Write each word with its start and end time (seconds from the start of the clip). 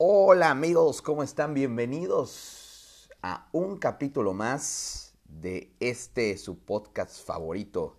Hola 0.00 0.50
amigos, 0.50 1.02
¿cómo 1.02 1.24
están? 1.24 1.54
Bienvenidos 1.54 3.10
a 3.20 3.48
un 3.50 3.78
capítulo 3.78 4.32
más 4.32 5.18
de 5.24 5.72
este 5.80 6.38
su 6.38 6.60
podcast 6.60 7.26
favorito, 7.26 7.96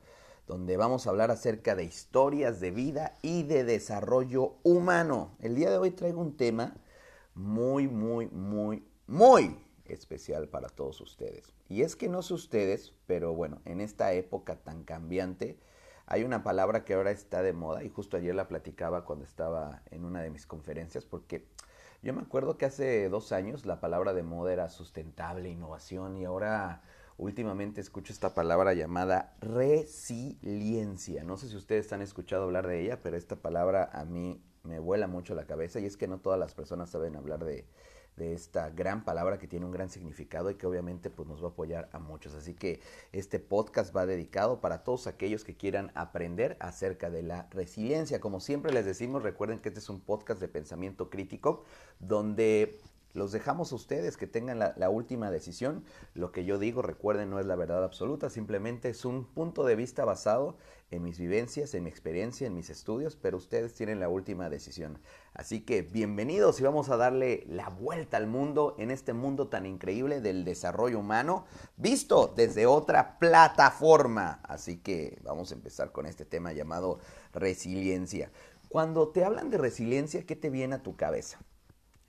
donde 0.48 0.78
vamos 0.78 1.06
a 1.06 1.10
hablar 1.10 1.30
acerca 1.30 1.76
de 1.76 1.84
historias 1.84 2.62
de 2.62 2.72
vida 2.72 3.18
y 3.22 3.44
de 3.44 3.66
desarrollo 3.66 4.56
humano. 4.64 5.36
El 5.42 5.56
día 5.56 5.70
de 5.70 5.78
hoy 5.78 5.92
traigo 5.92 6.22
un 6.22 6.38
tema 6.38 6.78
muy, 7.34 7.90
muy, 7.90 8.28
muy, 8.28 8.88
muy 9.06 9.60
especial 9.84 10.48
para 10.48 10.70
todos 10.70 11.02
ustedes. 11.02 11.54
Y 11.68 11.82
es 11.82 11.98
que 11.98 12.08
no 12.08 12.22
sé 12.22 12.34
ustedes, 12.34 12.94
pero 13.08 13.34
bueno, 13.34 13.60
en 13.66 13.82
esta 13.82 14.14
época 14.14 14.56
tan 14.56 14.86
cambiante, 14.86 15.60
hay 16.06 16.24
una 16.24 16.44
palabra 16.44 16.86
que 16.86 16.94
ahora 16.94 17.12
está 17.12 17.44
de 17.44 17.52
moda 17.52 17.84
y 17.84 17.90
justo 17.90 18.16
ayer 18.16 18.34
la 18.34 18.48
platicaba 18.48 19.04
cuando 19.04 19.26
estaba 19.26 19.84
en 19.92 20.06
una 20.06 20.22
de 20.22 20.30
mis 20.30 20.48
conferencias 20.48 21.04
porque 21.04 21.46
yo 22.02 22.14
me 22.14 22.22
acuerdo 22.22 22.58
que 22.58 22.66
hace 22.66 23.10
dos 23.10 23.32
años 23.32 23.66
la 23.66 23.80
palabra 23.80 24.14
de 24.14 24.24
moda 24.24 24.54
era 24.54 24.70
sustentable, 24.70 25.50
innovación, 25.50 26.16
y 26.18 26.26
ahora 26.26 26.82
últimamente 27.18 27.82
escucho 27.82 28.14
esta 28.14 28.34
palabra 28.34 28.74
llamada 28.74 29.36
resiliencia. 29.42 31.24
No 31.24 31.36
sé 31.38 31.50
si 31.50 31.58
ustedes 31.58 31.92
han 31.92 32.02
escuchado 32.02 32.44
hablar 32.44 32.68
de 32.68 32.82
ella, 32.82 33.02
pero 33.04 33.18
esta 33.18 33.36
palabra 33.36 33.90
a 33.92 34.06
mí 34.06 34.42
me 34.64 34.80
vuela 34.80 35.08
mucho 35.08 35.36
la 35.36 35.46
cabeza 35.46 35.80
y 35.80 35.86
es 35.86 35.98
que 35.98 36.08
no 36.08 36.20
todas 36.20 36.40
las 36.40 36.54
personas 36.54 36.90
saben 36.90 37.16
hablar 37.16 37.44
de, 37.44 37.66
de 38.20 38.34
esta 38.34 38.70
gran 38.70 39.04
palabra 39.04 39.40
que 39.40 39.48
tiene 39.48 39.66
un 39.66 39.72
gran 39.72 39.90
significado 39.90 40.52
y 40.52 40.56
que 40.56 40.68
obviamente 40.68 41.10
pues, 41.10 41.28
nos 41.28 41.42
va 41.42 41.48
a 41.48 41.52
apoyar 41.52 41.90
a 41.92 41.98
muchos. 41.98 42.36
Así 42.36 42.54
que 42.54 42.82
este 43.14 43.40
podcast 43.40 43.96
va 43.96 44.06
dedicado 44.06 44.62
para 44.62 44.84
todos 44.84 45.08
aquellos 45.08 45.44
que 45.44 45.56
quieran 45.56 45.92
aprender 45.96 46.58
acerca 46.60 47.10
de 47.10 47.24
la 47.24 47.48
resiliencia. 47.50 48.20
Como 48.20 48.40
siempre 48.40 48.72
les 48.72 48.86
decimos, 48.86 49.24
recuerden 49.24 49.60
que 49.60 49.70
este 49.70 49.80
es 49.80 49.90
un 49.90 50.02
podcast 50.02 50.40
de 50.40 50.50
pensamiento 50.50 51.10
crítico 51.10 51.64
donde 52.00 52.80
los 53.14 53.32
dejamos 53.32 53.72
a 53.72 53.76
ustedes 53.76 54.18
que 54.18 54.28
tengan 54.28 54.60
la, 54.60 54.90
última 54.90 55.32
decisión. 55.32 55.84
Lo 56.14 56.32
que 56.32 56.46
yo 56.46 56.60
digo, 56.60 56.82
recuerden, 56.82 57.30
no 57.30 57.40
es 57.40 57.46
la 57.46 57.56
verdad 57.56 57.84
absoluta, 57.84 58.30
simplemente 58.30 58.90
es 58.90 59.06
un 59.06 59.26
punto 59.26 59.64
de 59.64 59.76
vista 59.76 60.06
basado 60.06 60.58
en 60.92 61.04
mis 61.04 61.20
vivencias, 61.20 61.74
en 61.74 61.84
mi 61.84 61.90
experiencia, 61.90 62.48
en 62.48 62.56
mis 62.56 62.70
estudios, 62.70 63.16
pero 63.16 63.38
ustedes 63.38 63.74
tienen 63.76 64.00
la 64.00 64.10
última 64.10 64.50
decisión. 64.50 65.00
Así 65.34 65.62
que 65.62 65.84
bienvenidos 65.84 66.60
y 66.60 66.64
vamos 66.64 66.90
a 66.90 66.98
darle 66.98 67.44
la 67.48 67.70
vuelta 67.70 68.18
al 68.18 68.26
mundo 68.26 68.76
en 68.80 68.90
este 68.90 69.14
mundo 69.14 69.48
tan 69.48 69.66
increíble 69.66 70.20
del 70.20 70.46
desarrollo 70.46 71.00
humano, 71.00 71.46
visto 71.78 72.34
desde 72.36 72.66
otra 72.66 73.20
plataforma. 73.20 74.40
Así 74.44 74.78
que 74.78 75.20
vamos 75.24 75.52
a 75.52 75.56
empezar 75.56 75.92
con 75.92 76.08
este 76.08 76.26
tema 76.26 76.54
llamado 76.54 77.00
resiliencia. 77.34 78.32
Cuando 78.68 79.10
te 79.10 79.24
hablan 79.24 79.52
de 79.52 79.60
resiliencia, 79.60 80.26
¿qué 80.26 80.36
te 80.36 80.50
viene 80.50 80.76
a 80.76 80.84
tu 80.84 80.96
cabeza? 80.96 81.40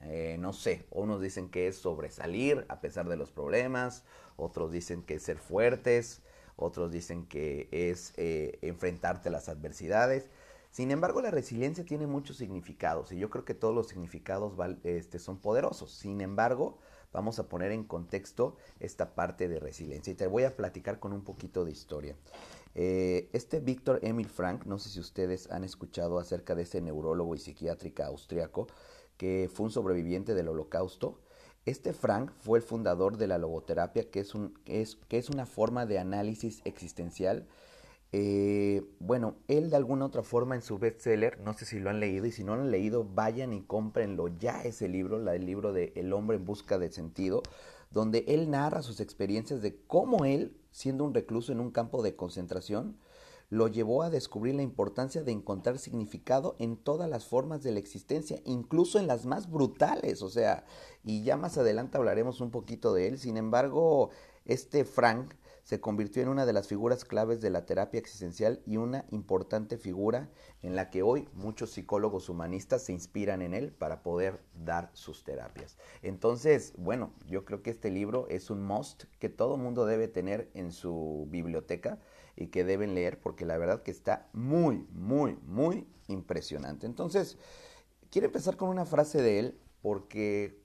Eh, 0.03 0.37
no 0.39 0.55
sé, 0.55 0.87
unos 0.91 1.21
dicen 1.21 1.51
que 1.51 1.69
es 1.69 1.77
sobresalir 1.77 2.65
a 2.71 2.81
pesar 2.81 3.09
de 3.09 3.17
los 3.17 3.31
problemas, 3.31 4.05
otros 4.37 4.73
dicen 4.73 5.03
que 5.03 5.15
es 5.15 5.23
ser 5.23 5.37
fuertes, 5.37 6.23
otros 6.61 6.91
dicen 6.91 7.27
que 7.27 7.69
es 7.71 8.13
eh, 8.17 8.59
enfrentarte 8.63 9.29
a 9.29 9.33
las 9.33 9.49
adversidades. 9.49 10.29
Sin 10.71 10.93
embargo, 10.93 11.21
la 11.21 11.31
resiliencia 11.31 11.85
tiene 11.85 12.07
muchos 12.07 12.37
significados 12.37 13.11
y 13.11 13.19
yo 13.19 13.29
creo 13.29 13.45
que 13.45 13.55
todos 13.55 13.75
los 13.75 13.89
significados 13.89 14.53
este, 14.85 15.19
son 15.19 15.39
poderosos. 15.39 15.93
Sin 15.93 16.21
embargo, 16.21 16.79
vamos 17.13 17.41
a 17.41 17.49
poner 17.49 17.73
en 17.73 17.85
contexto 17.85 18.57
esta 18.79 19.15
parte 19.15 19.49
de 19.49 19.59
resiliencia 19.59 20.13
y 20.13 20.17
te 20.17 20.29
voy 20.29 20.45
a 20.45 20.57
platicar 20.57 21.01
con 21.01 21.13
un 21.13 21.25
poquito 21.25 21.65
de 21.65 21.73
historia. 21.73 22.17
Eh, 22.77 23.29
este 23.33 23.59
Víctor 23.59 23.99
Emil 24.03 24.29
Frank, 24.29 24.65
no 24.65 24.79
sé 24.79 24.91
si 24.91 25.01
ustedes 25.01 25.51
han 25.51 25.65
escuchado 25.65 26.21
acerca 26.21 26.55
de 26.55 26.63
ese 26.63 26.81
neurólogo 26.81 27.35
y 27.35 27.39
psiquiátrica 27.39 28.07
austriaco, 28.07 28.69
que 29.17 29.51
fue 29.53 29.67
un 29.67 29.73
sobreviviente 29.73 30.35
del 30.35 30.49
holocausto. 30.49 31.21
Este 31.67 31.93
Frank 31.93 32.33
fue 32.39 32.59
el 32.59 32.65
fundador 32.65 33.17
de 33.17 33.27
la 33.27 33.39
logoterapia, 33.39 34.11
que 34.11 34.21
es, 34.21 34.35
un, 34.35 34.59
es, 34.65 34.97
que 35.09 35.19
es 35.19 35.29
una 35.29 35.47
forma 35.47 35.87
de 35.87 35.99
análisis 35.99 36.63
existencial. 36.65 37.47
Eh, 38.13 38.83
bueno, 38.99 39.37
él 39.47 39.71
de 39.71 39.77
alguna 39.77 40.07
otra 40.07 40.23
forma 40.23 40.57
en 40.57 40.63
su 40.63 40.79
bestseller, 40.79 41.39
no 41.41 41.53
sé 41.53 41.65
si 41.65 41.79
lo 41.79 41.91
han 41.91 42.01
leído, 42.01 42.27
y 42.27 42.33
si 42.33 42.45
no 42.45 42.57
lo 42.57 42.63
han 42.63 42.71
leído, 42.71 43.05
vayan 43.05 43.53
y 43.53 43.63
cómprenlo 43.63 44.29
ya 44.29 44.63
ese 44.63 44.89
libro, 44.89 45.31
el 45.31 45.47
libro 45.47 45.73
de 45.73 45.93
El 45.95 46.13
hombre 46.13 46.39
en 46.39 46.45
busca 46.45 46.79
de 46.79 46.91
sentido, 46.91 47.43
donde 47.91 48.25
él 48.29 48.51
narra 48.51 48.83
sus 48.83 49.01
experiencias 49.01 49.61
de 49.63 49.77
cómo 49.87 50.25
él, 50.25 50.57
siendo 50.71 51.05
un 51.05 51.15
recluso 51.15 51.53
en 51.53 51.61
un 51.61 51.71
campo 51.71 52.03
de 52.03 52.17
concentración, 52.17 52.97
lo 53.51 53.67
llevó 53.67 54.05
a 54.05 54.11
descubrir 54.11 54.55
la 54.55 54.63
importancia 54.63 55.23
de 55.23 55.33
encontrar 55.33 55.79
significado 55.79 56.57
en 56.61 56.77
todas 56.77 57.11
las 57.11 57.27
formas 57.27 57.63
de 57.63 57.73
la 57.73 57.81
existencia, 57.81 58.41
incluso 58.45 58.99
en 58.99 59.09
las 59.09 59.27
más 59.27 59.51
brutales, 59.51 60.23
o 60.23 60.31
sea, 60.31 60.65
y 61.03 61.25
ya 61.25 61.37
más 61.37 61.59
adelante 61.59 61.99
hablaremos 61.99 62.41
un 62.41 62.53
poquito 62.53 62.95
de 62.95 63.09
él. 63.09 63.19
Sin 63.19 63.37
embargo, 63.37 64.11
este 64.45 64.85
Frank 64.85 65.35
se 65.65 65.81
convirtió 65.81 66.23
en 66.23 66.29
una 66.29 66.47
de 66.47 66.53
las 66.53 66.69
figuras 66.69 67.05
claves 67.05 67.41
de 67.41 67.51
la 67.51 67.67
terapia 67.67 68.01
existencial 68.01 68.63
y 68.67 68.77
una 68.77 69.05
importante 69.11 69.79
figura 69.79 70.31
en 70.63 70.75
la 70.75 70.91
que 70.91 71.03
hoy 71.03 71.29
muchos 71.35 71.71
psicólogos 71.71 72.29
humanistas 72.29 72.83
se 72.83 72.93
inspiran 72.93 73.43
en 73.43 73.55
él 73.55 73.73
para 73.73 74.03
poder 74.03 74.41
dar 74.55 74.91
sus 74.95 75.23
terapias. 75.23 75.77
Entonces, 76.03 76.73
bueno, 76.77 77.13
yo 77.27 77.45
creo 77.45 77.63
que 77.63 77.71
este 77.71 77.91
libro 77.91 78.27
es 78.29 78.51
un 78.51 78.63
must 78.63 79.05
que 79.19 79.29
todo 79.29 79.57
mundo 79.57 79.87
debe 79.87 80.09
tener 80.09 80.51
en 80.55 80.73
su 80.73 81.27
biblioteca 81.31 81.99
y 82.37 82.49
que 82.49 82.65
deben 82.65 82.95
leer 82.95 83.21
porque 83.21 83.45
la 83.45 83.59
verdad 83.59 83.83
que 83.83 83.91
está 83.91 84.29
muy, 84.33 84.87
muy, 84.93 85.39
muy 85.47 85.87
impresionante. 86.09 86.87
Entonces, 86.87 87.39
quiero 88.11 88.27
empezar 88.27 88.57
con 88.57 88.69
una 88.69 88.87
frase 88.87 89.23
de 89.23 89.39
él 89.39 89.61
porque 89.83 90.61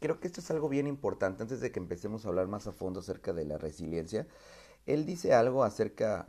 creo 0.00 0.20
que 0.20 0.26
esto 0.26 0.40
es 0.40 0.50
algo 0.50 0.68
bien 0.68 0.86
importante 0.86 1.42
antes 1.42 1.60
de 1.60 1.70
que 1.70 1.80
empecemos 1.80 2.24
a 2.24 2.28
hablar 2.28 2.48
más 2.48 2.66
a 2.66 2.72
fondo 2.72 3.00
acerca 3.00 3.32
de 3.32 3.44
la 3.44 3.58
resiliencia. 3.58 4.26
Él 4.86 5.06
dice 5.06 5.34
algo 5.34 5.64
acerca 5.64 6.26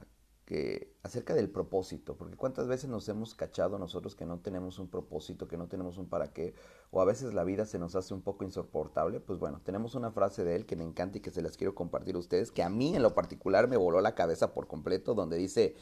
que 0.52 0.94
acerca 1.02 1.34
del 1.34 1.50
propósito, 1.50 2.18
porque 2.18 2.36
cuántas 2.36 2.68
veces 2.68 2.90
nos 2.90 3.08
hemos 3.08 3.36
cachado 3.36 3.80
nosotros 3.80 4.16
que 4.16 4.26
no 4.26 4.42
tenemos 4.42 4.80
un 4.80 4.90
propósito, 4.90 5.48
que 5.48 5.56
no 5.56 5.70
tenemos 5.70 5.98
un 5.98 6.10
para 6.10 6.34
qué, 6.34 6.56
o 6.92 7.00
a 7.00 7.06
veces 7.06 7.34
la 7.34 7.46
vida 7.46 7.66
se 7.66 7.80
nos 7.80 7.96
hace 7.96 8.14
un 8.14 8.22
poco 8.22 8.44
insoportable, 8.44 9.22
pues 9.22 9.40
bueno, 9.40 9.62
tenemos 9.64 9.96
una 9.96 10.12
frase 10.12 10.44
de 10.44 10.58
él 10.58 10.66
que 10.66 10.76
me 10.76 10.84
encanta 10.84 11.20
y 11.20 11.22
que 11.22 11.32
se 11.32 11.42
las 11.42 11.56
quiero 11.56 11.74
compartir 11.74 12.16
a 12.16 12.18
ustedes, 12.18 12.52
que 12.52 12.64
a 12.64 12.70
mí 12.70 12.94
en 12.94 13.02
lo 13.02 13.16
particular 13.16 13.70
me 13.70 13.78
voló 13.78 14.02
la 14.02 14.14
cabeza 14.14 14.54
por 14.54 14.68
completo, 14.68 15.14
donde 15.14 15.38
dice, 15.38 15.78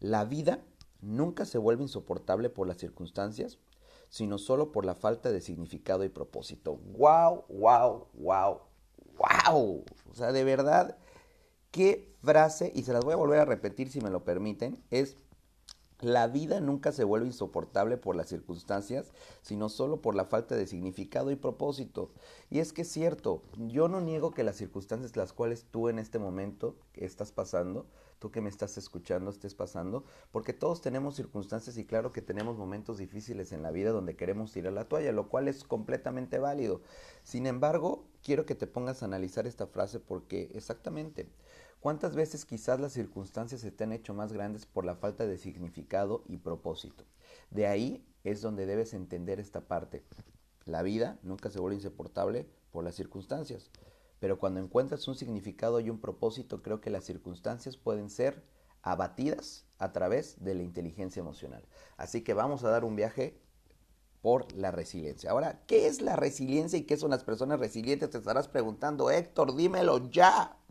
la 0.00 0.24
vida 0.24 0.64
nunca 1.02 1.44
se 1.44 1.58
vuelve 1.58 1.82
insoportable 1.82 2.48
por 2.48 2.66
las 2.66 2.78
circunstancias, 2.78 3.58
sino 4.08 4.38
solo 4.38 4.72
por 4.72 4.86
la 4.86 4.94
falta 4.94 5.32
de 5.32 5.42
significado 5.42 6.02
y 6.02 6.08
propósito. 6.08 6.76
¡Wow, 6.96 7.44
wow, 7.50 8.06
wow, 8.14 8.60
wow! 9.18 9.84
O 10.10 10.14
sea, 10.14 10.32
de 10.32 10.44
verdad, 10.44 10.96
qué 11.74 12.14
frase, 12.22 12.70
y 12.72 12.84
se 12.84 12.92
las 12.92 13.04
voy 13.04 13.14
a 13.14 13.16
volver 13.16 13.40
a 13.40 13.44
repetir 13.44 13.90
si 13.90 14.00
me 14.00 14.08
lo 14.08 14.22
permiten, 14.22 14.80
es 14.92 15.16
la 16.00 16.28
vida 16.28 16.60
nunca 16.60 16.92
se 16.92 17.02
vuelve 17.02 17.26
insoportable 17.26 17.96
por 17.96 18.14
las 18.14 18.28
circunstancias, 18.28 19.10
sino 19.42 19.68
solo 19.68 20.00
por 20.00 20.14
la 20.14 20.24
falta 20.24 20.54
de 20.54 20.68
significado 20.68 21.32
y 21.32 21.36
propósito. 21.36 22.12
Y 22.48 22.60
es 22.60 22.72
que 22.72 22.82
es 22.82 22.92
cierto, 22.92 23.42
yo 23.56 23.88
no 23.88 24.00
niego 24.00 24.30
que 24.30 24.44
las 24.44 24.54
circunstancias 24.54 25.16
las 25.16 25.32
cuales 25.32 25.66
tú 25.68 25.88
en 25.88 25.98
este 25.98 26.20
momento 26.20 26.76
estás 26.94 27.32
pasando, 27.32 27.86
tú 28.20 28.30
que 28.30 28.40
me 28.40 28.50
estás 28.50 28.78
escuchando 28.78 29.30
estés 29.30 29.56
pasando, 29.56 30.04
porque 30.30 30.52
todos 30.52 30.80
tenemos 30.80 31.16
circunstancias 31.16 31.76
y 31.76 31.84
claro 31.84 32.12
que 32.12 32.22
tenemos 32.22 32.56
momentos 32.56 32.98
difíciles 32.98 33.50
en 33.50 33.62
la 33.62 33.72
vida 33.72 33.90
donde 33.90 34.14
queremos 34.14 34.52
tirar 34.52 34.74
la 34.74 34.88
toalla, 34.88 35.10
lo 35.10 35.28
cual 35.28 35.48
es 35.48 35.64
completamente 35.64 36.38
válido. 36.38 36.82
Sin 37.24 37.46
embargo, 37.46 38.04
quiero 38.22 38.46
que 38.46 38.54
te 38.54 38.66
pongas 38.68 39.02
a 39.02 39.06
analizar 39.06 39.46
esta 39.46 39.66
frase 39.66 39.98
porque 39.98 40.50
exactamente 40.54 41.28
¿Cuántas 41.84 42.14
veces 42.14 42.46
quizás 42.46 42.80
las 42.80 42.94
circunstancias 42.94 43.60
se 43.60 43.70
te 43.70 43.84
han 43.84 43.92
hecho 43.92 44.14
más 44.14 44.32
grandes 44.32 44.64
por 44.64 44.86
la 44.86 44.96
falta 44.96 45.26
de 45.26 45.36
significado 45.36 46.24
y 46.26 46.38
propósito? 46.38 47.04
De 47.50 47.66
ahí 47.66 48.02
es 48.24 48.40
donde 48.40 48.64
debes 48.64 48.94
entender 48.94 49.38
esta 49.38 49.68
parte. 49.68 50.02
La 50.64 50.80
vida 50.80 51.18
nunca 51.22 51.50
se 51.50 51.60
vuelve 51.60 51.76
insoportable 51.76 52.48
por 52.72 52.84
las 52.84 52.94
circunstancias, 52.94 53.70
pero 54.18 54.38
cuando 54.38 54.60
encuentras 54.60 55.06
un 55.08 55.14
significado 55.14 55.78
y 55.78 55.90
un 55.90 56.00
propósito, 56.00 56.62
creo 56.62 56.80
que 56.80 56.88
las 56.88 57.04
circunstancias 57.04 57.76
pueden 57.76 58.08
ser 58.08 58.42
abatidas 58.80 59.66
a 59.76 59.92
través 59.92 60.42
de 60.42 60.54
la 60.54 60.62
inteligencia 60.62 61.20
emocional. 61.20 61.66
Así 61.98 62.22
que 62.22 62.32
vamos 62.32 62.64
a 62.64 62.70
dar 62.70 62.86
un 62.86 62.96
viaje 62.96 63.38
por 64.22 64.50
la 64.54 64.70
resiliencia. 64.70 65.30
Ahora, 65.30 65.60
¿qué 65.66 65.86
es 65.86 66.00
la 66.00 66.16
resiliencia 66.16 66.78
y 66.78 66.84
qué 66.84 66.96
son 66.96 67.10
las 67.10 67.24
personas 67.24 67.60
resilientes? 67.60 68.08
Te 68.08 68.16
estarás 68.16 68.48
preguntando, 68.48 69.10
Héctor, 69.10 69.54
dímelo 69.54 70.08
ya. 70.08 70.63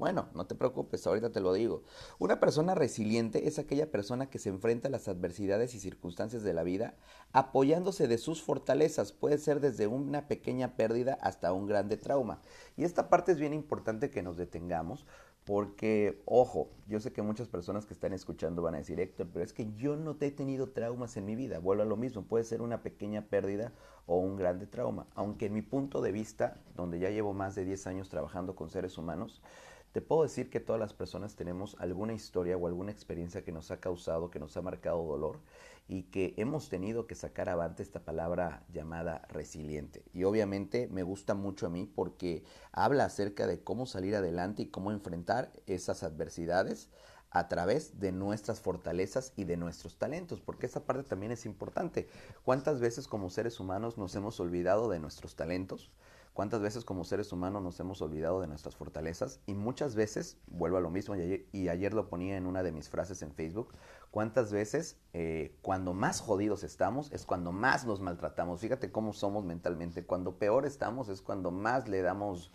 Bueno, 0.00 0.30
no 0.32 0.46
te 0.46 0.54
preocupes, 0.54 1.06
ahorita 1.06 1.30
te 1.30 1.40
lo 1.40 1.52
digo. 1.52 1.82
Una 2.18 2.40
persona 2.40 2.74
resiliente 2.74 3.46
es 3.46 3.58
aquella 3.58 3.90
persona 3.90 4.30
que 4.30 4.38
se 4.38 4.48
enfrenta 4.48 4.88
a 4.88 4.90
las 4.90 5.08
adversidades 5.08 5.74
y 5.74 5.78
circunstancias 5.78 6.42
de 6.42 6.54
la 6.54 6.62
vida 6.62 6.94
apoyándose 7.32 8.08
de 8.08 8.16
sus 8.16 8.42
fortalezas. 8.42 9.12
Puede 9.12 9.36
ser 9.36 9.60
desde 9.60 9.88
una 9.88 10.26
pequeña 10.26 10.74
pérdida 10.74 11.18
hasta 11.20 11.52
un 11.52 11.66
grande 11.66 11.98
trauma. 11.98 12.40
Y 12.78 12.84
esta 12.84 13.10
parte 13.10 13.32
es 13.32 13.38
bien 13.38 13.52
importante 13.52 14.08
que 14.08 14.22
nos 14.22 14.38
detengamos 14.38 15.04
porque, 15.44 16.22
ojo, 16.24 16.70
yo 16.86 16.98
sé 16.98 17.12
que 17.12 17.20
muchas 17.20 17.48
personas 17.48 17.84
que 17.84 17.92
están 17.92 18.14
escuchando 18.14 18.62
van 18.62 18.76
a 18.76 18.78
decir, 18.78 19.00
Héctor, 19.00 19.28
pero 19.30 19.44
es 19.44 19.52
que 19.52 19.70
yo 19.74 19.96
no 19.96 20.16
te 20.16 20.28
he 20.28 20.30
tenido 20.30 20.70
traumas 20.70 21.18
en 21.18 21.26
mi 21.26 21.36
vida. 21.36 21.58
Vuelvo 21.58 21.82
a 21.82 21.86
lo 21.86 21.98
mismo, 21.98 22.22
puede 22.22 22.44
ser 22.44 22.62
una 22.62 22.82
pequeña 22.82 23.26
pérdida 23.26 23.74
o 24.06 24.16
un 24.16 24.36
grande 24.36 24.66
trauma. 24.66 25.08
Aunque 25.14 25.46
en 25.46 25.52
mi 25.52 25.60
punto 25.60 26.00
de 26.00 26.12
vista, 26.12 26.56
donde 26.74 26.98
ya 26.98 27.10
llevo 27.10 27.34
más 27.34 27.54
de 27.54 27.66
10 27.66 27.86
años 27.86 28.08
trabajando 28.08 28.54
con 28.54 28.70
seres 28.70 28.96
humanos, 28.96 29.42
te 29.92 30.00
puedo 30.00 30.22
decir 30.22 30.50
que 30.50 30.60
todas 30.60 30.80
las 30.80 30.94
personas 30.94 31.34
tenemos 31.34 31.76
alguna 31.80 32.12
historia 32.12 32.56
o 32.56 32.66
alguna 32.66 32.92
experiencia 32.92 33.42
que 33.42 33.52
nos 33.52 33.70
ha 33.70 33.80
causado, 33.80 34.30
que 34.30 34.38
nos 34.38 34.56
ha 34.56 34.62
marcado 34.62 35.02
dolor 35.04 35.40
y 35.88 36.04
que 36.04 36.34
hemos 36.36 36.68
tenido 36.68 37.08
que 37.08 37.16
sacar 37.16 37.48
avante 37.48 37.82
esta 37.82 38.04
palabra 38.04 38.62
llamada 38.72 39.26
resiliente. 39.28 40.04
Y 40.12 40.22
obviamente 40.22 40.86
me 40.86 41.02
gusta 41.02 41.34
mucho 41.34 41.66
a 41.66 41.70
mí 41.70 41.86
porque 41.86 42.44
habla 42.70 43.04
acerca 43.04 43.48
de 43.48 43.64
cómo 43.64 43.86
salir 43.86 44.14
adelante 44.14 44.62
y 44.62 44.66
cómo 44.66 44.92
enfrentar 44.92 45.50
esas 45.66 46.04
adversidades 46.04 46.88
a 47.30 47.48
través 47.48 47.98
de 47.98 48.12
nuestras 48.12 48.60
fortalezas 48.60 49.32
y 49.36 49.44
de 49.44 49.56
nuestros 49.56 49.98
talentos, 49.98 50.40
porque 50.40 50.66
esa 50.66 50.84
parte 50.84 51.04
también 51.04 51.32
es 51.32 51.46
importante. 51.46 52.08
¿Cuántas 52.44 52.80
veces 52.80 53.08
como 53.08 53.30
seres 53.30 53.58
humanos 53.60 53.98
nos 53.98 54.14
hemos 54.14 54.38
olvidado 54.40 54.88
de 54.88 54.98
nuestros 54.98 55.36
talentos? 55.36 55.90
¿Cuántas 56.40 56.62
veces 56.62 56.86
como 56.86 57.04
seres 57.04 57.34
humanos 57.34 57.62
nos 57.62 57.78
hemos 57.80 58.00
olvidado 58.00 58.40
de 58.40 58.46
nuestras 58.46 58.74
fortalezas? 58.74 59.42
Y 59.44 59.52
muchas 59.52 59.94
veces, 59.94 60.38
vuelvo 60.46 60.78
a 60.78 60.80
lo 60.80 60.88
mismo, 60.88 61.14
y 61.14 61.68
ayer, 61.68 61.92
lo 61.92 62.08
ponía 62.08 62.38
en 62.38 62.46
una 62.46 62.62
de 62.62 62.72
mis 62.72 62.88
frases 62.88 63.20
en 63.20 63.34
Facebook, 63.34 63.74
¿cuántas 64.10 64.50
veces 64.50 64.96
eh, 65.12 65.54
cuando 65.60 65.92
más 65.92 66.22
jodidos 66.22 66.64
estamos 66.64 67.12
es 67.12 67.26
cuando 67.26 67.52
más 67.52 67.84
nos 67.84 68.00
maltratamos? 68.00 68.62
Fíjate 68.62 68.90
cómo 68.90 69.12
somos 69.12 69.44
mentalmente. 69.44 70.06
Cuando 70.06 70.38
peor 70.38 70.64
estamos 70.64 71.10
es 71.10 71.20
cuando 71.20 71.50
más 71.50 71.90
le 71.90 72.00
damos 72.00 72.50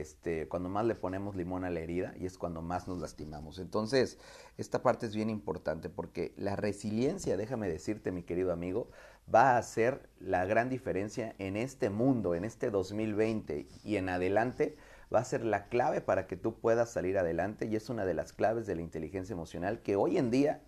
este, 0.00 0.48
cuando 0.48 0.70
más 0.70 0.86
le 0.86 0.94
ponemos 0.94 1.36
limón 1.36 1.64
a 1.64 1.70
la 1.70 1.80
herida 1.80 2.14
y 2.18 2.24
es 2.24 2.38
cuando 2.38 2.62
más 2.62 2.88
nos 2.88 2.98
lastimamos. 2.98 3.58
Entonces, 3.58 4.18
esta 4.56 4.82
parte 4.82 5.04
es 5.04 5.14
bien 5.14 5.28
importante 5.28 5.90
porque 5.90 6.32
la 6.38 6.56
resiliencia, 6.56 7.36
déjame 7.36 7.68
decirte, 7.68 8.10
mi 8.10 8.22
querido 8.22 8.52
amigo, 8.52 8.88
va 9.32 9.50
a 9.50 9.58
hacer 9.58 10.08
la 10.18 10.46
gran 10.46 10.70
diferencia 10.70 11.34
en 11.38 11.56
este 11.56 11.90
mundo, 11.90 12.34
en 12.34 12.44
este 12.44 12.70
2020 12.70 13.68
y 13.84 13.96
en 13.96 14.08
adelante, 14.08 14.76
va 15.14 15.20
a 15.20 15.24
ser 15.24 15.44
la 15.44 15.66
clave 15.66 16.00
para 16.00 16.26
que 16.26 16.38
tú 16.38 16.54
puedas 16.54 16.90
salir 16.90 17.18
adelante 17.18 17.66
y 17.66 17.76
es 17.76 17.90
una 17.90 18.06
de 18.06 18.14
las 18.14 18.32
claves 18.32 18.66
de 18.66 18.76
la 18.76 18.82
inteligencia 18.82 19.34
emocional 19.34 19.82
que 19.82 19.96
hoy 19.96 20.16
en 20.16 20.30
día 20.30 20.62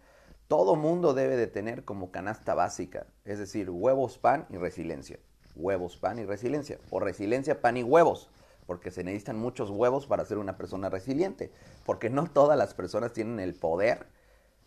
todo 0.49 0.77
mundo 0.77 1.15
debe 1.15 1.39
de 1.39 1.47
tener 1.47 1.87
como 1.87 2.11
canasta 2.11 2.55
básica, 2.55 3.07
es 3.25 3.39
decir, 3.39 3.71
huevos, 3.71 4.19
pan 4.19 4.47
y 4.51 4.59
resiliencia. 4.59 5.19
Huevos, 5.57 5.97
pan 5.97 6.19
y 6.19 6.25
resiliencia. 6.25 6.79
O 6.91 7.01
resiliencia, 7.01 7.63
pan 7.63 7.79
y 7.79 7.83
huevos 7.83 8.29
porque 8.67 8.91
se 8.91 9.05
necesitan 9.05 9.39
muchos 9.39 9.71
huevos 9.71 10.07
para 10.07 10.25
ser 10.25 10.39
una 10.39 10.57
persona 10.57 10.91
resiliente, 10.91 11.51
porque 11.85 12.11
no 12.11 12.27
todas 12.27 12.59
las 12.59 12.75
personas 12.75 13.13
tienen 13.13 13.41
el 13.41 13.55
poder 13.55 14.07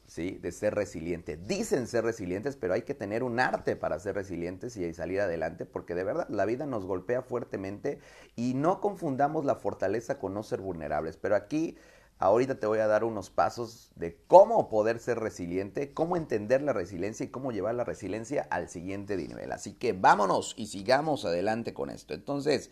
¿sí? 0.08 0.40
de 0.42 0.52
ser 0.52 0.74
resiliente. 0.74 1.38
Dicen 1.38 1.88
ser 1.88 2.04
resilientes, 2.04 2.56
pero 2.56 2.74
hay 2.74 2.82
que 2.82 2.96
tener 2.96 3.24
un 3.24 3.40
arte 3.40 3.76
para 3.76 4.00
ser 4.00 4.16
resilientes 4.16 4.76
y 4.78 4.94
salir 4.94 5.22
adelante, 5.22 5.66
porque 5.66 5.94
de 5.94 6.04
verdad 6.04 6.28
la 6.30 6.46
vida 6.46 6.66
nos 6.66 6.86
golpea 6.86 7.22
fuertemente 7.22 8.00
y 8.36 8.54
no 8.56 8.82
confundamos 8.82 9.46
la 9.46 9.56
fortaleza 9.56 10.18
con 10.18 10.34
no 10.34 10.44
ser 10.44 10.62
vulnerables. 10.62 11.18
Pero 11.18 11.36
aquí, 11.36 11.78
ahorita 12.20 12.60
te 12.60 12.66
voy 12.66 12.80
a 12.80 12.88
dar 12.88 13.04
unos 13.04 13.30
pasos 13.30 13.92
de 13.96 14.18
cómo 14.28 14.70
poder 14.70 15.00
ser 15.00 15.20
resiliente, 15.20 15.94
cómo 15.94 16.18
entender 16.18 16.62
la 16.62 16.74
resiliencia 16.74 17.26
y 17.26 17.30
cómo 17.30 17.52
llevar 17.52 17.76
la 17.76 17.84
resiliencia 17.84 18.48
al 18.50 18.70
siguiente 18.70 19.18
nivel. 19.18 19.52
Así 19.52 19.74
que 19.74 19.94
vámonos 19.94 20.56
y 20.58 20.68
sigamos 20.68 21.26
adelante 21.26 21.74
con 21.74 21.90
esto. 21.90 22.14
Entonces, 22.14 22.72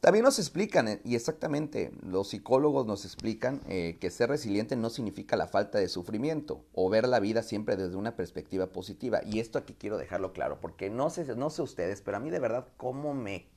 también 0.00 0.24
nos 0.24 0.38
explican, 0.38 0.88
eh, 0.88 1.00
y 1.04 1.14
exactamente, 1.14 1.90
los 2.02 2.28
psicólogos 2.28 2.86
nos 2.86 3.04
explican 3.04 3.62
eh, 3.66 3.96
que 4.00 4.10
ser 4.10 4.28
resiliente 4.28 4.76
no 4.76 4.90
significa 4.90 5.36
la 5.36 5.46
falta 5.46 5.78
de 5.78 5.88
sufrimiento 5.88 6.64
o 6.74 6.90
ver 6.90 7.08
la 7.08 7.18
vida 7.18 7.42
siempre 7.42 7.76
desde 7.76 7.96
una 7.96 8.14
perspectiva 8.14 8.68
positiva. 8.68 9.20
Y 9.24 9.40
esto 9.40 9.58
aquí 9.58 9.74
quiero 9.74 9.96
dejarlo 9.96 10.32
claro, 10.32 10.60
porque 10.60 10.90
no 10.90 11.10
sé, 11.10 11.24
no 11.34 11.50
sé 11.50 11.62
ustedes, 11.62 12.02
pero 12.02 12.18
a 12.18 12.20
mí 12.20 12.30
de 12.30 12.40
verdad 12.40 12.68
cómo 12.76 13.14
me 13.14 13.48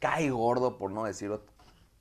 cae 0.00 0.30
gordo, 0.30 0.76
por 0.76 0.90
no 0.90 1.04
decir 1.04 1.30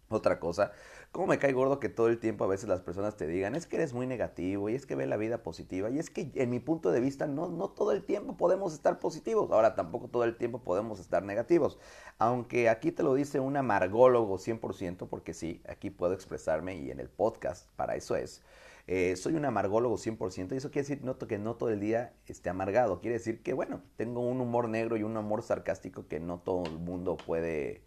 otra 0.10 0.40
cosa, 0.40 0.72
cómo 1.18 1.26
me 1.26 1.40
cae 1.40 1.52
gordo 1.52 1.80
que 1.80 1.90
todo 1.90 2.10
el 2.10 2.20
tiempo 2.20 2.44
a 2.44 2.48
veces 2.48 2.70
las 2.70 2.82
personas 2.82 3.18
te 3.18 3.26
digan, 3.26 3.56
es 3.56 3.66
que 3.66 3.78
eres 3.78 3.92
muy 3.92 4.06
negativo 4.06 4.70
y 4.70 4.76
es 4.76 4.86
que 4.86 4.94
ve 4.94 5.08
la 5.08 5.18
vida 5.18 5.42
positiva. 5.42 5.90
Y 5.90 5.98
es 5.98 6.12
que 6.12 6.30
en 6.36 6.52
mi 6.52 6.60
punto 6.60 6.92
de 6.92 7.00
vista 7.00 7.26
no, 7.26 7.50
no 7.50 7.70
todo 7.70 7.92
el 7.92 8.04
tiempo 8.04 8.38
podemos 8.38 8.72
estar 8.72 9.00
positivos. 9.00 9.50
Ahora 9.50 9.74
tampoco 9.74 10.10
todo 10.10 10.26
el 10.26 10.38
tiempo 10.38 10.60
podemos 10.60 11.00
estar 11.00 11.24
negativos. 11.24 11.80
Aunque 12.20 12.70
aquí 12.70 12.92
te 12.92 13.02
lo 13.02 13.16
dice 13.16 13.40
un 13.40 13.58
amargólogo 13.58 14.38
100%, 14.38 15.08
porque 15.10 15.34
sí, 15.34 15.64
aquí 15.68 15.90
puedo 15.90 16.14
expresarme 16.14 16.76
y 16.76 16.92
en 16.92 17.00
el 17.00 17.10
podcast 17.10 17.68
para 17.76 17.96
eso 17.96 18.16
es. 18.16 18.44
Eh, 18.86 19.16
soy 19.16 19.34
un 19.34 19.46
amargólogo 19.46 19.98
100% 19.98 20.54
y 20.54 20.58
eso 20.58 20.70
quiere 20.70 20.88
decir 20.88 21.04
noto 21.04 21.26
que 21.26 21.40
no 21.40 21.56
todo 21.56 21.72
el 21.72 21.80
día 21.80 22.14
esté 22.28 22.52
amargado. 22.52 23.00
Quiere 23.00 23.16
decir 23.18 23.42
que, 23.42 23.54
bueno, 23.54 23.82
tengo 23.96 24.22
un 24.22 24.40
humor 24.40 24.70
negro 24.70 24.98
y 24.98 25.02
un 25.02 25.18
humor 25.18 25.42
sarcástico 25.42 26.08
que 26.08 26.20
no 26.20 26.42
todo 26.42 26.64
el 26.68 26.78
mundo 26.78 27.18
puede 27.18 27.82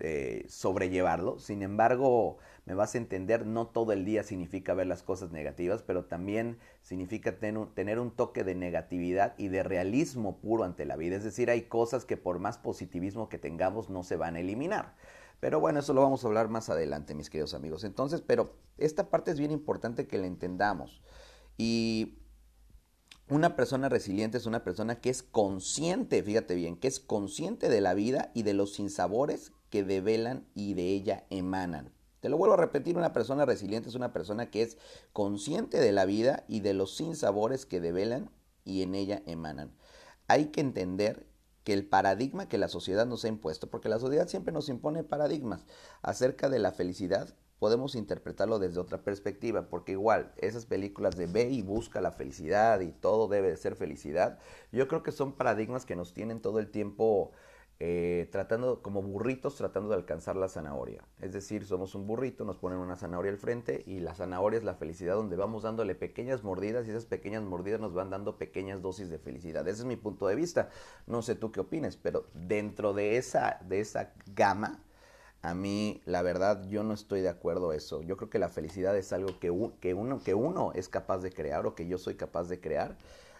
eh, 0.00 0.44
sobrellevarlo. 0.48 1.38
Sin 1.38 1.62
embargo, 1.62 2.38
me 2.66 2.74
vas 2.74 2.94
a 2.94 2.98
entender, 2.98 3.46
no 3.46 3.66
todo 3.66 3.92
el 3.92 4.04
día 4.04 4.22
significa 4.22 4.74
ver 4.74 4.86
las 4.86 5.02
cosas 5.02 5.32
negativas, 5.32 5.82
pero 5.82 6.04
también 6.04 6.58
significa 6.82 7.38
tener 7.38 7.98
un, 7.98 8.10
toque 8.10 8.44
de 8.44 8.54
negatividad 8.54 9.34
y 9.38 9.48
de 9.48 9.62
realismo 9.62 10.38
puro 10.38 10.64
ante 10.64 10.84
la 10.84 10.96
vida. 10.96 11.16
Es 11.16 11.24
decir, 11.24 11.50
hay 11.50 11.62
cosas 11.62 12.04
que 12.04 12.16
por 12.16 12.38
más 12.38 12.58
positivismo 12.58 13.28
que 13.28 13.38
tengamos 13.38 13.90
no 13.90 14.04
se 14.04 14.16
van 14.16 14.36
a 14.36 14.40
eliminar. 14.40 14.94
Pero 15.40 15.60
bueno, 15.60 15.80
eso 15.80 15.94
lo 15.94 16.02
vamos 16.02 16.22
a 16.22 16.28
hablar 16.28 16.48
más 16.48 16.68
adelante, 16.68 17.14
mis 17.14 17.30
queridos 17.30 17.54
amigos. 17.54 17.84
Entonces, 17.84 18.20
pero 18.20 18.54
esta 18.76 19.08
parte 19.10 19.30
es 19.30 19.38
bien 19.38 19.50
importante 19.50 20.06
que 20.06 20.18
la 20.18 20.26
entendamos. 20.26 21.00
Y 21.56 22.18
una 23.28 23.56
persona 23.56 23.88
resiliente 23.88 24.38
es 24.38 24.46
una 24.46 24.62
persona 24.62 25.00
que 25.00 25.10
es 25.10 25.22
consciente, 25.22 26.22
fíjate 26.22 26.54
bien, 26.54 26.76
que 26.76 26.88
es 26.88 27.00
consciente 27.00 27.68
de 27.68 27.80
la 27.80 27.94
vida 27.94 28.30
y 28.34 28.42
de 28.42 28.54
los 28.54 28.74
sinsabores 28.74 29.52
que 29.70 29.84
develan 29.84 30.46
y 30.54 30.74
de 30.74 30.88
ella 30.88 31.26
emanan. 31.30 31.92
Te 32.20 32.28
lo 32.28 32.36
vuelvo 32.36 32.54
a 32.54 32.58
repetir, 32.58 32.96
una 32.96 33.12
persona 33.12 33.46
resiliente 33.46 33.88
es 33.88 33.94
una 33.94 34.12
persona 34.12 34.50
que 34.50 34.62
es 34.62 34.76
consciente 35.12 35.78
de 35.78 35.92
la 35.92 36.04
vida 36.04 36.44
y 36.48 36.60
de 36.60 36.74
los 36.74 36.96
sinsabores 36.96 37.64
que 37.64 37.80
develan 37.80 38.30
y 38.64 38.82
en 38.82 38.94
ella 38.94 39.22
emanan. 39.26 39.72
Hay 40.26 40.46
que 40.46 40.60
entender 40.60 41.26
que 41.62 41.74
el 41.74 41.86
paradigma 41.86 42.48
que 42.48 42.58
la 42.58 42.68
sociedad 42.68 43.06
nos 43.06 43.24
ha 43.24 43.28
impuesto, 43.28 43.68
porque 43.68 43.88
la 43.88 43.98
sociedad 43.98 44.26
siempre 44.26 44.52
nos 44.52 44.68
impone 44.68 45.04
paradigmas 45.04 45.66
acerca 46.02 46.48
de 46.48 46.58
la 46.58 46.72
felicidad, 46.72 47.34
podemos 47.58 47.94
interpretarlo 47.94 48.58
desde 48.58 48.80
otra 48.80 49.02
perspectiva, 49.02 49.68
porque 49.68 49.92
igual 49.92 50.32
esas 50.38 50.64
películas 50.64 51.16
de 51.16 51.26
ve 51.26 51.50
y 51.50 51.62
busca 51.62 52.00
la 52.00 52.12
felicidad 52.12 52.80
y 52.80 52.92
todo 52.92 53.28
debe 53.28 53.50
de 53.50 53.56
ser 53.56 53.76
felicidad, 53.76 54.38
yo 54.72 54.88
creo 54.88 55.02
que 55.02 55.12
son 55.12 55.32
paradigmas 55.32 55.84
que 55.84 55.96
nos 55.96 56.14
tienen 56.14 56.40
todo 56.40 56.58
el 56.58 56.70
tiempo 56.70 57.32
eh, 57.80 58.28
tratando 58.32 58.82
como 58.82 59.02
burritos 59.02 59.54
tratando 59.54 59.90
de 59.90 59.94
alcanzar 59.94 60.34
la 60.34 60.48
zanahoria. 60.48 61.04
Es 61.20 61.32
decir, 61.32 61.64
somos 61.64 61.94
un 61.94 62.08
burrito, 62.08 62.44
nos 62.44 62.58
ponen 62.58 62.78
una 62.78 62.96
zanahoria 62.96 63.30
al 63.30 63.38
frente 63.38 63.84
y 63.86 64.00
la 64.00 64.16
zanahoria 64.16 64.58
es 64.58 64.64
la 64.64 64.74
felicidad 64.74 65.14
donde 65.14 65.36
vamos 65.36 65.62
dándole 65.62 65.94
pequeñas 65.94 66.42
mordidas 66.42 66.86
y 66.86 66.90
esas 66.90 67.06
pequeñas 67.06 67.44
mordidas 67.44 67.80
nos 67.80 67.94
van 67.94 68.10
dando 68.10 68.36
pequeñas 68.36 68.82
dosis 68.82 69.10
de 69.10 69.18
felicidad. 69.20 69.66
Ese 69.68 69.82
es 69.82 69.84
mi 69.84 69.94
punto 69.94 70.26
de 70.26 70.34
vista. 70.34 70.70
No 71.06 71.22
sé 71.22 71.36
tú 71.36 71.52
qué 71.52 71.60
opines, 71.60 71.96
pero 71.96 72.26
dentro 72.34 72.94
de 72.94 73.16
esa, 73.16 73.60
de 73.68 73.78
esa 73.78 74.12
gama, 74.34 74.82
a 75.42 75.54
mí 75.54 76.02
la 76.04 76.22
verdad 76.22 76.66
yo 76.68 76.82
no 76.82 76.94
estoy 76.94 77.20
de 77.20 77.28
acuerdo 77.28 77.72
eso. 77.72 78.02
Yo 78.02 78.16
creo 78.16 78.28
que 78.28 78.40
la 78.40 78.48
felicidad 78.48 78.96
es 78.96 79.12
algo 79.12 79.38
que, 79.38 79.52
que, 79.80 79.94
uno, 79.94 80.20
que 80.24 80.34
uno 80.34 80.72
es 80.74 80.88
capaz 80.88 81.18
de 81.18 81.30
crear 81.30 81.64
o 81.64 81.76
que 81.76 81.86
yo 81.86 81.96
soy 81.96 82.16
capaz 82.16 82.48
de 82.48 82.60
crear 82.60 82.96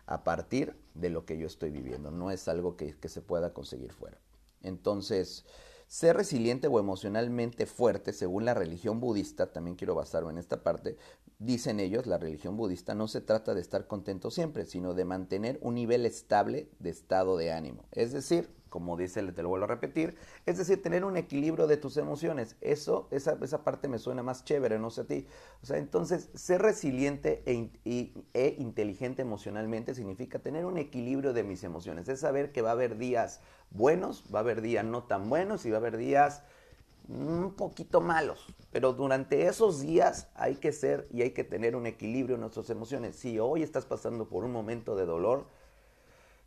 a 0.07 0.23
partir 0.23 0.76
de 0.95 1.11
lo 1.11 1.25
que 1.26 1.38
yo 1.38 1.49
estoy 1.49 1.71
viviendo. 1.71 2.12
No 2.12 2.30
es 2.30 2.47
algo 2.47 2.76
que 2.76 2.95
se 3.09 3.21
pueda 3.21 3.52
conseguir 3.52 3.92
fuera. 3.92 4.16
Entonces, 4.62 5.44
ser 5.86 6.16
resiliente 6.16 6.68
o 6.68 6.78
emocionalmente 6.78 7.66
fuerte, 7.66 8.12
según 8.12 8.44
la 8.44 8.54
religión 8.54 9.00
budista, 9.00 9.52
también 9.52 9.76
quiero 9.76 9.94
basarme 9.94 10.30
en 10.30 10.38
esta 10.38 10.62
parte, 10.62 10.96
dicen 11.38 11.80
ellos, 11.80 12.06
la 12.06 12.18
religión 12.18 12.56
budista, 12.56 12.94
no 12.94 13.08
se 13.08 13.20
trata 13.20 13.54
de 13.54 13.60
estar 13.60 13.86
contento 13.86 14.30
siempre, 14.30 14.64
sino 14.66 14.94
de 14.94 15.04
mantener 15.04 15.58
un 15.62 15.74
nivel 15.74 16.04
estable 16.04 16.68
de 16.78 16.90
estado 16.90 17.36
de 17.36 17.52
ánimo. 17.52 17.84
Es 17.92 18.12
decir, 18.12 18.50
como 18.68 18.96
dice, 18.96 19.22
te 19.32 19.42
lo 19.42 19.48
vuelvo 19.48 19.64
a 19.64 19.68
repetir, 19.68 20.16
es 20.46 20.58
decir, 20.58 20.82
tener 20.82 21.04
un 21.04 21.16
equilibrio 21.16 21.66
de 21.66 21.76
tus 21.76 21.96
emociones. 21.96 22.56
Eso, 22.60 23.08
esa, 23.10 23.38
esa 23.42 23.64
parte 23.64 23.88
me 23.88 23.98
suena 23.98 24.22
más 24.22 24.44
chévere, 24.44 24.78
no 24.78 24.90
sé 24.90 25.02
a 25.02 25.04
ti. 25.04 25.26
O 25.62 25.66
sea, 25.66 25.78
entonces, 25.78 26.30
ser 26.34 26.62
resiliente 26.62 27.42
e, 27.46 27.70
e, 28.34 28.56
inteligente 28.58 29.22
emocionalmente 29.22 29.94
significa 29.94 30.38
tener 30.38 30.64
un 30.66 30.78
equilibrio 30.78 31.32
de 31.32 31.44
mis 31.44 31.64
emociones. 31.64 32.08
Es 32.08 32.20
saber 32.20 32.52
que 32.52 32.62
va 32.62 32.70
a 32.70 32.72
haber 32.72 32.98
días 32.98 33.40
buenos, 33.70 34.25
va 34.32 34.40
a 34.40 34.42
haber 34.42 34.62
días 34.62 34.84
no 34.84 35.04
tan 35.04 35.28
buenos 35.28 35.66
y 35.66 35.70
va 35.70 35.76
a 35.76 35.80
haber 35.80 35.96
días 35.96 36.42
un 37.08 37.54
poquito 37.54 38.00
malos. 38.00 38.46
Pero 38.70 38.92
durante 38.92 39.46
esos 39.46 39.80
días 39.80 40.28
hay 40.34 40.56
que 40.56 40.72
ser 40.72 41.08
y 41.10 41.22
hay 41.22 41.30
que 41.30 41.44
tener 41.44 41.75
un 41.75 41.87
equilibrio 41.87 42.34
en 42.34 42.42
nuestras 42.42 42.70
emociones. 42.70 43.16
Si 43.16 43.38
hoy 43.38 43.62
estás 43.62 43.87
pasando 43.87 44.28
por 44.28 44.44
un 44.44 44.52
momento 44.52 44.94
de 44.94 45.06
dolor, 45.06 45.46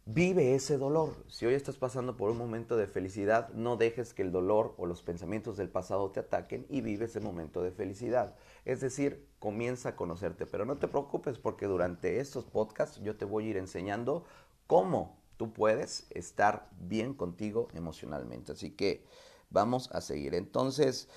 Vive 0.05 0.55
ese 0.55 0.79
dolor. 0.79 1.15
Si 1.27 1.46
hoy 1.46 1.53
estás 1.53 1.77
pasando 1.77 2.17
por 2.17 2.31
un 2.31 2.38
momento 2.38 2.75
de 2.75 2.88
felicidad, 2.88 3.50
no 3.50 3.77
dejes 3.77 4.15
que 4.15 4.24
el 4.24 4.31
dolor 4.31 4.74
o 4.77 4.88
los 4.88 5.03
pensamientos 5.03 5.58
del 5.58 5.70
pasado 5.70 6.10
te 6.10 6.20
ataquen 6.20 6.65
y 6.70 6.81
vive 6.81 7.05
ese 7.05 7.20
momento 7.20 7.62
de 7.62 7.72
felicidad. 7.72 8.36
Es 8.65 8.81
decir, 8.81 9.27
comienza 9.38 9.89
a 9.89 9.96
conocerte, 9.96 10.48
pero 10.48 10.65
no 10.65 10.77
te 10.77 10.88
preocupes 10.88 11.38
porque 11.38 11.67
durante 11.67 12.20
estos 12.20 12.46
podcasts 12.46 13.00
yo 13.03 13.15
te 13.15 13.25
voy 13.25 13.46
a 13.46 13.50
ir 13.51 13.58
enseñando 13.58 14.25
cómo 14.65 15.20
tú 15.38 15.53
puedes 15.53 16.08
estar 16.10 16.67
bien 16.79 17.13
contigo 17.13 17.67
emocionalmente. 17.75 18.53
Así 18.53 18.72
que 18.72 19.05
vamos 19.51 19.91
a 19.91 20.01
seguir. 20.01 20.34
Entonces, 20.34 21.10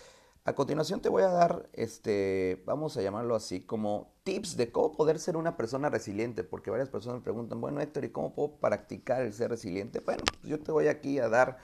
a 0.47 0.55
continuación 0.55 1.01
te 1.01 1.09
voy 1.09 1.23
a 1.23 1.29
dar, 1.29 1.71
este, 1.73 2.63
vamos 2.67 2.97
a 2.99 3.03
llamarlo 3.03 3.35
así, 3.35 3.63
como 3.63 4.13
tips 4.25 4.59
de 4.59 4.71
cómo 4.71 4.93
poder 4.93 5.19
ser 5.19 5.39
una 5.39 5.57
persona 5.57 5.89
resiliente, 5.89 6.45
porque 6.45 6.71
varias 6.71 6.91
personas 6.91 7.21
me 7.21 7.25
preguntan, 7.25 7.63
bueno 7.63 7.81
Héctor, 7.81 8.05
¿y 8.05 8.11
cómo 8.11 8.35
puedo 8.35 8.57
practicar 8.57 9.23
el 9.23 9.33
ser 9.33 9.51
resiliente? 9.51 10.01
Bueno, 10.01 10.23
pues 10.27 10.43
yo 10.43 10.61
te 10.61 10.71
voy 10.71 10.89
aquí 10.89 11.19
a 11.19 11.31
dar 11.31 11.57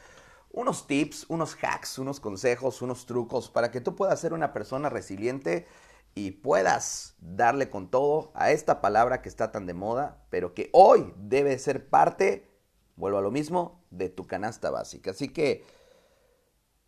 unos 0.51 0.87
tips, 0.87 1.27
unos 1.29 1.59
hacks, 1.63 1.99
unos 1.99 2.21
consejos, 2.21 2.81
unos 2.81 3.05
trucos 3.05 3.51
para 3.51 3.71
que 3.71 3.83
tú 3.83 3.95
puedas 3.95 4.19
ser 4.19 4.33
una 4.33 4.55
persona 4.55 4.89
resiliente 4.89 5.67
y 6.15 6.31
puedas 6.31 7.17
darle 7.21 7.69
con 7.69 7.91
todo 7.91 8.33
a 8.35 8.51
esta 8.51 8.81
palabra 8.81 9.21
que 9.21 9.29
está 9.29 9.53
tan 9.53 9.67
de 9.67 9.75
moda, 9.75 10.25
pero 10.31 10.55
que 10.55 10.71
hoy 10.73 11.13
debe 11.19 11.59
ser 11.59 11.91
parte, 11.91 12.49
vuelvo 12.97 13.19
a 13.19 13.23
lo 13.23 13.31
mismo, 13.31 13.85
de 13.91 14.09
tu 14.09 14.27
canasta 14.27 14.71
básica. 14.71 15.11
Así 15.11 15.29
que, 15.29 15.65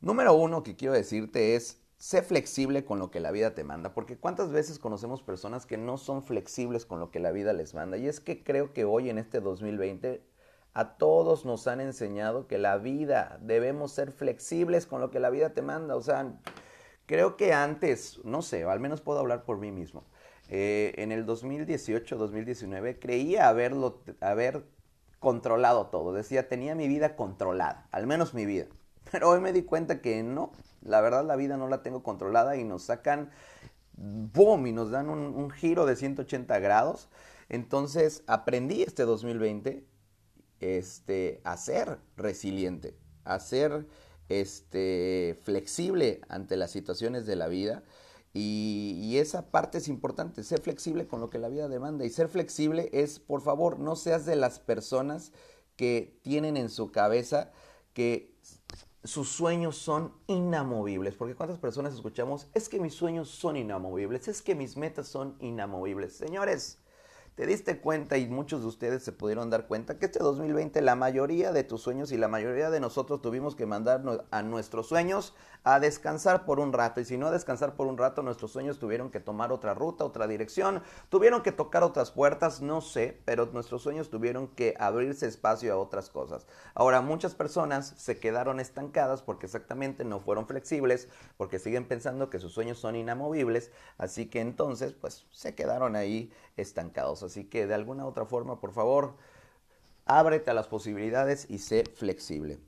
número 0.01 0.33
uno 0.33 0.63
que 0.63 0.75
quiero 0.75 0.95
decirte 0.95 1.55
es, 1.55 1.82
sé 2.03 2.21
flexible 2.21 2.85
con 2.85 2.99
lo 2.99 3.13
que 3.13 3.21
la 3.21 3.31
vida 3.31 3.55
te 3.55 3.63
manda, 3.63 3.95
porque 3.95 4.17
cuántas 4.17 4.51
veces 4.51 4.81
conocemos 4.81 5.23
personas 5.23 5.67
que 5.67 5.77
no 5.77 5.99
son 5.99 6.25
flexibles 6.25 6.85
con 6.85 6.99
lo 6.99 7.13
que 7.13 7.21
la 7.21 7.31
vida 7.31 7.53
les 7.53 7.75
manda. 7.75 7.97
Y 7.97 8.09
es 8.09 8.19
que 8.19 8.43
creo 8.43 8.73
que 8.73 8.85
hoy 8.85 9.09
en 9.09 9.19
este 9.19 9.41
2020 9.41 10.21
a 10.75 10.97
todos 10.97 11.45
nos 11.45 11.69
han 11.69 11.81
enseñado 11.81 12.49
que 12.49 12.59
la 12.59 12.77
vida 12.79 13.39
debemos 13.41 13.93
ser 13.93 14.11
flexibles 14.11 14.85
con 14.85 15.01
lo 15.01 15.13
que 15.13 15.21
la 15.21 15.31
vida 15.31 15.51
te 15.51 15.63
manda. 15.63 15.95
O 15.95 16.03
sea, 16.03 16.41
creo 17.07 17.37
que 17.37 17.53
antes, 17.53 18.19
no 18.25 18.43
sé, 18.43 18.65
al 18.65 18.81
menos 18.81 19.01
puedo 19.01 19.21
hablar 19.21 19.45
por 19.45 19.59
mí 19.59 19.71
mismo. 19.71 20.03
Eh, 20.49 20.95
en 20.97 21.13
el 21.13 21.25
2018, 21.25 22.17
2019, 22.17 22.99
creía 22.99 23.49
haberlo, 23.49 24.03
haber 24.21 24.65
controlado 25.21 25.87
todo. 25.87 26.13
Decía, 26.13 26.49
tenía 26.49 26.75
mi 26.75 26.89
vida 26.89 27.15
controlada, 27.15 27.87
al 27.93 28.09
menos 28.09 28.35
mi 28.35 28.45
vida. 28.45 28.67
Pero 29.13 29.29
hoy 29.29 29.41
me 29.41 29.53
di 29.53 29.63
cuenta 29.63 30.01
que 30.01 30.23
no, 30.23 30.53
la 30.81 31.03
verdad 31.03 31.25
la 31.25 31.37
vida 31.37 31.59
no 31.59 31.69
la 31.69 31.83
tengo 31.83 32.03
controlada 32.03 32.57
y 32.57 32.65
nos 32.65 32.85
sacan, 32.85 33.31
boom, 33.95 34.67
y 34.67 34.73
nos 34.73 34.91
dan 34.91 35.11
un, 35.11 35.51
giro 35.51 35.85
de 35.85 35.97
180 35.97 36.59
grados. 36.61 37.11
Entonces 37.51 38.25
aprendí 38.27 38.83
este 38.83 39.05
2020 39.05 39.87
este, 40.61 41.43
a 41.45 41.59
ser 41.59 41.99
resiliente, 42.17 42.97
a 43.25 43.39
ser 43.39 43.87
este, 44.31 45.39
flexible 45.43 46.23
ante 46.29 46.57
las 46.57 46.71
situaciones 46.71 47.27
de 47.27 47.37
la 47.37 47.49
vida. 47.49 47.85
Y, 48.33 48.99
y, 49.03 49.19
esa 49.19 49.51
parte 49.51 49.77
es 49.77 49.89
importante, 49.89 50.43
ser 50.43 50.63
flexible 50.63 51.07
con 51.07 51.21
lo 51.21 51.29
que 51.29 51.39
la 51.39 51.51
vida 51.51 51.69
demanda. 51.69 52.07
Y 52.07 52.09
ser 52.09 52.31
flexible 52.31 52.89
es, 52.95 53.21
por 53.21 53.43
favor, 53.43 53.79
no 53.79 53.95
seas 53.95 54.25
de 54.25 54.37
las 54.37 54.59
personas 54.59 55.33
que 55.77 56.19
tienen 56.23 56.57
en 56.57 56.71
su 56.71 56.93
cabeza 56.93 57.53
que 57.93 58.33
sus 59.05 59.29
sueños 59.29 59.77
son 59.77 60.13
inamovibles. 60.27 61.15
Porque 61.15 61.35
cuántas 61.35 61.59
personas 61.59 61.95
escuchamos, 61.95 62.49
es 62.55 62.69
que 62.69 62.81
mis 62.81 62.95
sueños 62.95 63.29
son 63.29 63.57
inamovibles, 63.57 64.29
es 64.29 64.43
que 64.43 64.55
mis 64.55 64.77
metas 64.77 65.09
son 65.09 65.37
inamovibles. 65.41 66.17
Señores, 66.17 66.79
te 67.35 67.47
diste 67.47 67.81
cuenta 67.81 68.19
y 68.19 68.29
muchos 68.29 68.61
de 68.61 68.69
ustedes 68.69 69.03
se 69.03 69.13
pudieron 69.13 69.49
dar 69.49 69.67
cuenta 69.67 69.99
que 69.99 70.07
este 70.07 70.19
2020 70.19 70.83
la 70.83 70.97
mayoría 70.97 71.53
de 71.53 71.65
tus 71.65 71.81
sueños 71.81 72.13
y 72.13 72.19
la 72.19 72.29
mayoría 72.29 72.71
de 72.71 72.79
nosotros 72.79 73.23
tuvimos 73.23 73.57
que 73.57 73.65
mandar 73.65 74.27
a 74.31 74.43
nuestros 74.43 74.89
sueños 74.89 75.35
a 75.65 75.79
descansar 75.79 76.45
por 76.45 76.59
un 76.59 76.73
rato 76.73 77.01
y 77.01 77.05
si 77.05 77.17
no 77.17 77.29
a 77.29 77.31
descansar 77.31 77.75
por 77.75 77.87
un 77.87 77.97
rato 77.97 78.23
nuestros 78.23 78.51
sueños 78.51 78.79
tuvieron 78.79 79.11
que 79.11 79.21
tomar 79.21 79.53
otra 79.53 79.75
ruta, 79.75 80.05
otra 80.05 80.27
dirección, 80.27 80.83
tuvieron 81.09 81.43
que 81.43 81.53
tocar 81.53 81.85
otras 81.85 82.11
puertas, 82.11 82.63
no 82.63 82.81
sé, 82.81 83.21
pero 83.25 83.47
nuestros 83.47 83.83
sueños 83.83 84.11
tuvieron 84.11 84.49
que 84.49 84.75
abrirse 84.79 85.27
espacio 85.27 85.73
a 85.73 85.77
otras 85.77 86.11
cosas. 86.11 86.47
Ahora 86.75 87.01
muchas 87.01 87.35
personas 87.35 87.95
se 87.97 88.19
quedaron 88.19 88.59
estancadas 88.59 89.23
porque 89.23 89.47
exactamente 89.47 90.05
no 90.05 90.19
fueron 90.19 90.47
flexibles, 90.47 91.09
porque 91.37 91.59
siguen 91.59 91.87
pensando 91.87 92.29
que 92.29 92.41
sus 92.41 92.53
sueños 92.53 92.79
son 92.79 92.97
inamovibles, 92.97 93.71
así 93.99 94.27
que 94.27 94.41
entonces 94.41 94.93
pues 94.93 95.27
se 95.31 95.55
quedaron 95.55 95.97
ahí 95.97 96.33
estancados. 96.57 97.23
Así 97.23 97.45
que 97.45 97.67
de 97.67 97.75
alguna 97.75 98.07
otra 98.07 98.25
forma, 98.25 98.61
por 98.61 98.73
favor, 98.73 99.15
ábrete 100.07 100.51
a 100.51 100.55
las 100.55 100.67
posibilidades 100.67 101.49
y 101.49 101.59
sé 101.59 101.85
flexible. 101.95 102.59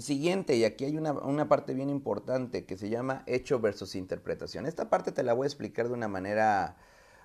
Siguiente, 0.00 0.56
y 0.56 0.64
aquí 0.64 0.84
hay 0.84 0.96
una, 0.96 1.12
una, 1.12 1.48
parte 1.48 1.74
bien 1.74 1.90
importante 1.90 2.64
que 2.66 2.76
se 2.76 2.88
llama 2.90 3.22
hecho 3.26 3.60
versus 3.60 3.94
interpretación. 3.94 4.66
Esta 4.66 4.90
parte 4.90 5.12
te 5.12 5.22
la 5.22 5.32
voy 5.32 5.44
a 5.44 5.48
explicar 5.48 5.88
de 5.88 5.94
una 5.94 6.08
manera 6.08 6.76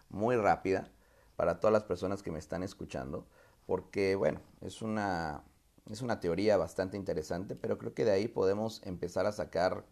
muy 0.09 0.35
rápida 0.35 0.91
para 1.35 1.59
todas 1.59 1.73
las 1.73 1.83
personas 1.83 2.23
que 2.23 2.31
me 2.31 2.39
están 2.39 2.63
escuchando, 2.63 3.27
porque 3.65 4.15
bueno, 4.15 4.39
es 4.61 4.81
una, 4.81 5.43
es 5.89 6.01
una 6.01 6.19
teoría 6.19 6.57
bastante 6.57 6.97
interesante, 6.97 7.55
pero 7.55 7.77
creo 7.77 7.93
que 7.93 8.05
de 8.05 8.11
ahí 8.11 8.27
podemos 8.27 8.81
empezar 8.85 9.25
a 9.25 9.31
sacar 9.31 9.85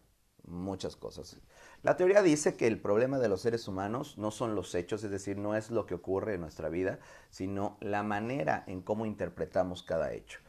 muchas 0.43 0.95
cosas. 0.95 1.37
La 1.83 1.97
teoría 1.97 2.21
dice 2.21 2.55
que 2.55 2.67
el 2.67 2.79
problema 2.79 3.19
de 3.19 3.29
los 3.29 3.41
seres 3.41 3.67
humanos 3.67 4.17
no 4.17 4.31
son 4.31 4.55
los 4.55 4.73
hechos, 4.75 5.03
es 5.03 5.11
decir, 5.11 5.37
no 5.37 5.55
es 5.55 5.71
lo 5.71 5.85
que 5.85 5.95
ocurre 5.95 6.35
en 6.35 6.41
nuestra 6.41 6.69
vida, 6.69 6.99
sino 7.29 7.77
la 7.79 8.03
manera 8.03 8.63
en 8.67 8.81
cómo 8.81 9.05
interpretamos 9.05 9.83
cada 9.83 10.13
hecho. 10.13 10.39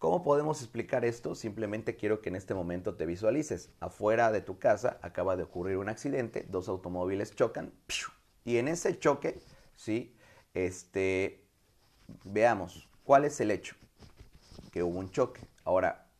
¿Cómo 0.00 0.24
podemos 0.24 0.62
explicar 0.62 1.04
esto? 1.04 1.36
Simplemente 1.36 1.94
quiero 1.94 2.20
que 2.20 2.30
en 2.30 2.34
este 2.34 2.54
momento 2.54 2.96
te 2.96 3.06
visualices. 3.06 3.70
Afuera 3.78 4.32
de 4.32 4.40
tu 4.40 4.58
casa 4.58 4.98
acaba 5.02 5.36
de 5.36 5.44
ocurrir 5.44 5.76
un 5.76 5.88
accidente, 5.88 6.44
dos 6.48 6.68
automóviles 6.68 7.36
chocan 7.36 7.72
y 8.44 8.56
en 8.56 8.66
ese 8.66 8.98
choque, 8.98 9.40
¿sí? 9.76 10.16
Este, 10.54 11.46
veamos, 12.24 12.88
¿cuál 13.04 13.24
es 13.24 13.40
el 13.40 13.52
hecho? 13.52 13.76
Que 14.72 14.82
hubo 14.82 14.98
un 14.98 15.10
choque. 15.10 15.46
Ahora, 15.64 16.10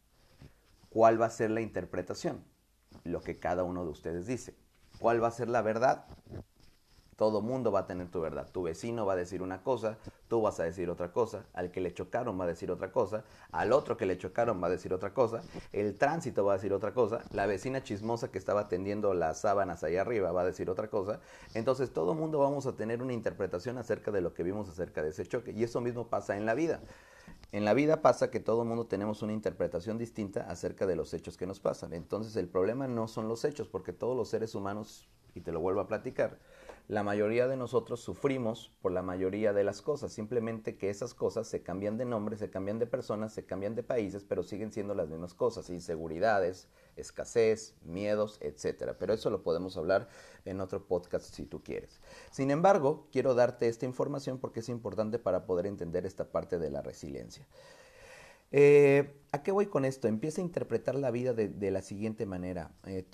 ¿cuál 0.91 1.21
va 1.21 1.27
a 1.27 1.31
ser 1.31 1.51
la 1.51 1.61
interpretación? 1.61 2.45
lo 3.05 3.23
que 3.23 3.39
cada 3.39 3.65
uno 3.65 3.85
de 3.85 3.91
ustedes 3.91 4.27
dice. 4.27 4.55
¿Cuál 4.99 5.23
va 5.23 5.29
a 5.29 5.33
ser 5.33 5.49
la 5.49 5.63
verdad? 5.63 6.05
Todo 7.21 7.43
mundo 7.43 7.71
va 7.71 7.81
a 7.81 7.87
tener 7.87 8.09
tu 8.09 8.19
verdad. 8.23 8.49
Tu 8.51 8.63
vecino 8.63 9.05
va 9.05 9.13
a 9.13 9.17
decir 9.17 9.43
una 9.43 9.63
cosa, 9.63 9.99
tú 10.27 10.41
vas 10.41 10.59
a 10.59 10.65
decir 10.65 10.89
otra 10.89 11.13
cosa, 11.13 11.45
al 11.53 11.71
que 11.71 11.83
le 11.83 11.93
chocaron 11.93 12.41
va 12.41 12.45
a 12.45 12.47
decir 12.47 12.71
otra 12.71 12.93
cosa, 12.93 13.25
al 13.53 13.75
otro 13.75 13.99
que 13.99 14.07
le 14.07 14.17
chocaron 14.17 14.63
va 14.63 14.69
a 14.69 14.71
decir 14.71 14.95
otra 14.95 15.13
cosa, 15.13 15.43
el 15.71 15.99
tránsito 15.99 16.47
va 16.47 16.55
a 16.55 16.57
decir 16.57 16.73
otra 16.73 16.95
cosa, 16.95 17.21
la 17.35 17.45
vecina 17.45 17.83
chismosa 17.83 18.31
que 18.31 18.39
estaba 18.39 18.69
tendiendo 18.69 19.13
las 19.13 19.39
sábanas 19.39 19.85
ahí 19.85 19.99
arriba 19.99 20.33
va 20.33 20.41
a 20.41 20.47
decir 20.47 20.71
otra 20.71 20.89
cosa. 20.89 21.21
Entonces 21.53 21.93
todo 21.93 22.15
mundo 22.15 22.39
vamos 22.39 22.65
a 22.65 22.73
tener 22.73 23.03
una 23.03 23.13
interpretación 23.13 23.77
acerca 23.77 24.11
de 24.11 24.23
lo 24.23 24.33
que 24.33 24.43
vimos 24.43 24.71
acerca 24.71 25.03
de 25.03 25.11
ese 25.11 25.27
choque. 25.27 25.53
Y 25.53 25.63
eso 25.63 25.83
mismo 25.83 26.07
pasa 26.07 26.39
en 26.39 26.47
la 26.47 26.55
vida. 26.55 26.81
En 27.53 27.67
la 27.67 27.75
vida 27.75 28.01
pasa 28.01 28.31
que 28.31 28.41
todo 28.41 28.63
el 28.63 28.69
mundo 28.69 28.87
tenemos 28.87 29.21
una 29.21 29.35
interpretación 29.35 29.99
distinta 29.99 30.47
acerca 30.49 30.87
de 30.87 30.97
los 30.97 31.13
hechos 31.13 31.37
que 31.37 31.47
nos 31.47 31.61
pasan. 31.61 31.93
Entonces 31.93 32.35
el 32.37 32.49
problema 32.49 32.89
no 32.89 33.09
son 33.09 33.29
los 33.29 33.45
hechos, 33.45 33.69
porque 33.69 33.93
todos 33.93 34.17
los 34.17 34.31
seres 34.31 34.55
humanos, 34.55 35.07
y 35.35 35.43
te 35.43 35.53
lo 35.53 35.61
vuelvo 35.61 35.81
a 35.81 35.87
platicar, 35.87 36.39
la 36.91 37.05
mayoría 37.05 37.47
de 37.47 37.57
nosotros 37.57 38.01
sufrimos 38.01 38.73
por 38.83 38.91
la 38.91 39.01
mayoría 39.01 39.53
de 39.53 39.63
las 39.63 39.81
cosas, 39.81 40.13
simplemente 40.13 40.77
que 40.77 40.91
esas 40.91 41.15
cosas 41.15 41.47
se 41.47 41.63
cambian 41.63 41.97
de 41.97 42.05
nombre, 42.05 42.37
se 42.37 42.51
cambian 42.51 42.81
de 42.81 42.87
personas, 42.89 43.33
se 43.33 43.47
cambian 43.47 43.77
de 43.77 43.85
países, 43.85 44.25
pero 44.25 44.43
siguen 44.43 44.73
siendo 44.73 44.93
las 44.93 45.09
mismas 45.09 45.33
cosas, 45.33 45.71
inseguridades, 45.71 46.67
escasez, 46.97 47.77
miedos, 47.85 48.39
etcétera. 48.41 48.99
Pero 48.99 49.13
eso 49.13 49.31
lo 49.31 49.45
podemos 49.45 49.77
hablar 49.77 50.09
en 50.45 50.61
otro 50.61 50.85
podcast 50.85 51.33
si 51.33 51.47
tú 51.47 51.63
quieres. 51.63 52.01
Sin 52.33 52.51
embargo, 52.51 53.07
quiero 53.13 53.37
darte 53.37 53.69
esta 53.69 53.87
información 53.87 54.39
porque 54.41 54.59
es 54.59 54.69
importante 54.69 55.21
para 55.21 55.47
poder 55.47 55.67
entender 55.67 56.07
esta 56.07 56.33
parte 56.33 56.59
de 56.59 56.71
la 56.71 56.83
resiliencia. 56.83 57.47
Eh, 58.51 59.17
¿A 59.33 59.45
qué 59.45 59.53
voy 59.53 59.67
con 59.67 59.85
esto? 59.85 60.09
Empieza 60.09 60.41
a 60.41 60.45
interpretar 60.45 60.97
la 60.97 61.13
vida 61.13 61.33
de, 61.35 61.71
la 61.71 61.83
siguiente 61.83 62.27
manera. 62.27 62.75
Eh, 62.85 63.07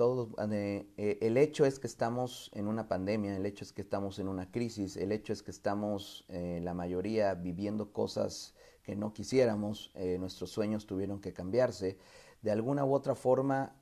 eh, 0.96 1.18
el 1.20 1.36
hecho 1.36 1.66
es 1.66 1.78
que 1.78 1.86
estamos 1.86 2.50
en 2.54 2.68
una 2.68 2.88
pandemia, 2.88 3.36
el 3.36 3.44
hecho 3.44 3.64
es 3.64 3.72
que 3.72 3.82
estamos 3.82 4.18
en 4.18 4.28
una 4.28 4.50
crisis, 4.50 4.96
el 4.96 5.12
hecho 5.12 5.34
es 5.34 5.42
que 5.42 5.50
estamos 5.50 6.24
la 6.28 6.72
mayoría 6.72 7.34
viviendo 7.34 7.92
cosas 7.92 8.54
que 8.82 8.96
no 8.96 9.12
quisiéramos, 9.12 9.92
nuestros 10.18 10.50
sueños 10.50 10.86
tuvieron 10.86 11.20
que 11.20 11.34
cambiarse. 11.34 11.98
De 12.40 12.50
alguna 12.50 12.86
u 12.86 12.94
otra 12.94 13.14
forma, 13.14 13.76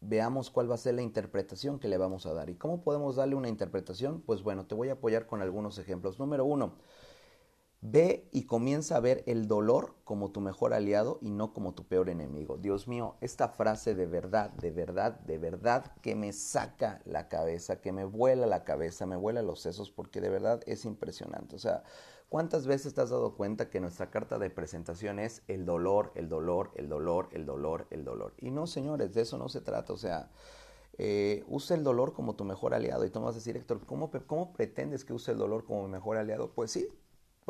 veamos 0.00 0.50
cuál 0.50 0.70
va 0.70 0.74
a 0.76 0.78
ser 0.78 0.94
la 0.94 1.02
interpretación 1.02 1.80
que 1.80 1.88
le 1.88 1.98
vamos 1.98 2.24
a 2.26 2.34
dar. 2.34 2.50
¿Y 2.50 2.54
cómo 2.54 2.82
podemos 2.82 3.16
darle 3.16 3.34
una 3.34 3.48
interpretación? 3.48 4.22
Pues 4.22 4.42
bueno, 4.42 4.66
te 4.66 4.76
voy 4.76 4.90
a 4.90 4.92
apoyar 4.92 5.26
con 5.26 5.42
algunos 5.42 5.78
ejemplos. 5.78 6.20
Número 6.20 6.44
uno, 6.44 6.76
Ve 7.82 8.28
y 8.30 8.44
comienza 8.44 8.96
a 8.96 9.00
ver 9.00 9.24
el 9.26 9.48
dolor 9.48 9.94
como 10.04 10.30
tu 10.32 10.42
mejor 10.42 10.74
aliado 10.74 11.18
y 11.22 11.30
no 11.30 11.54
como 11.54 11.72
tu 11.72 11.86
peor 11.86 12.10
enemigo. 12.10 12.58
Dios 12.58 12.86
mío, 12.86 13.16
esta 13.22 13.48
frase 13.48 13.94
de 13.94 14.04
verdad, 14.06 14.50
de 14.50 14.70
verdad, 14.70 15.18
de 15.20 15.38
verdad 15.38 15.90
que 16.02 16.14
me 16.14 16.34
saca 16.34 17.00
la 17.06 17.28
cabeza, 17.28 17.80
que 17.80 17.92
me 17.92 18.04
vuela 18.04 18.46
la 18.46 18.64
cabeza, 18.64 19.06
me 19.06 19.16
vuela 19.16 19.40
los 19.40 19.60
sesos 19.60 19.90
porque 19.90 20.20
de 20.20 20.28
verdad 20.28 20.60
es 20.66 20.84
impresionante. 20.84 21.56
O 21.56 21.58
sea, 21.58 21.82
¿Cuántas 22.30 22.68
veces 22.68 22.94
te 22.94 23.00
has 23.00 23.10
dado 23.10 23.34
cuenta 23.34 23.70
que 23.70 23.80
nuestra 23.80 24.08
carta 24.08 24.38
de 24.38 24.50
presentación 24.50 25.18
es 25.18 25.42
el 25.48 25.66
dolor, 25.66 26.12
el 26.14 26.28
dolor, 26.28 26.70
el 26.76 26.88
dolor, 26.88 27.28
el 27.32 27.44
dolor, 27.44 27.88
el 27.90 28.04
dolor? 28.04 28.34
Y 28.38 28.52
no, 28.52 28.68
señores, 28.68 29.12
de 29.14 29.22
eso 29.22 29.36
no 29.36 29.48
se 29.48 29.60
trata. 29.60 29.92
O 29.92 29.96
sea, 29.96 30.30
eh, 30.96 31.42
usa 31.48 31.76
el 31.76 31.82
dolor 31.82 32.12
como 32.12 32.36
tu 32.36 32.44
mejor 32.44 32.72
aliado. 32.72 33.04
Y 33.04 33.10
tú 33.10 33.18
me 33.18 33.26
vas 33.26 33.34
a 33.34 33.38
decir, 33.38 33.56
Héctor, 33.56 33.84
¿cómo, 33.84 34.12
¿cómo 34.28 34.52
pretendes 34.52 35.04
que 35.04 35.12
use 35.12 35.32
el 35.32 35.38
dolor 35.38 35.64
como 35.64 35.82
mi 35.82 35.90
mejor 35.90 36.18
aliado? 36.18 36.52
Pues 36.52 36.70
sí, 36.70 36.86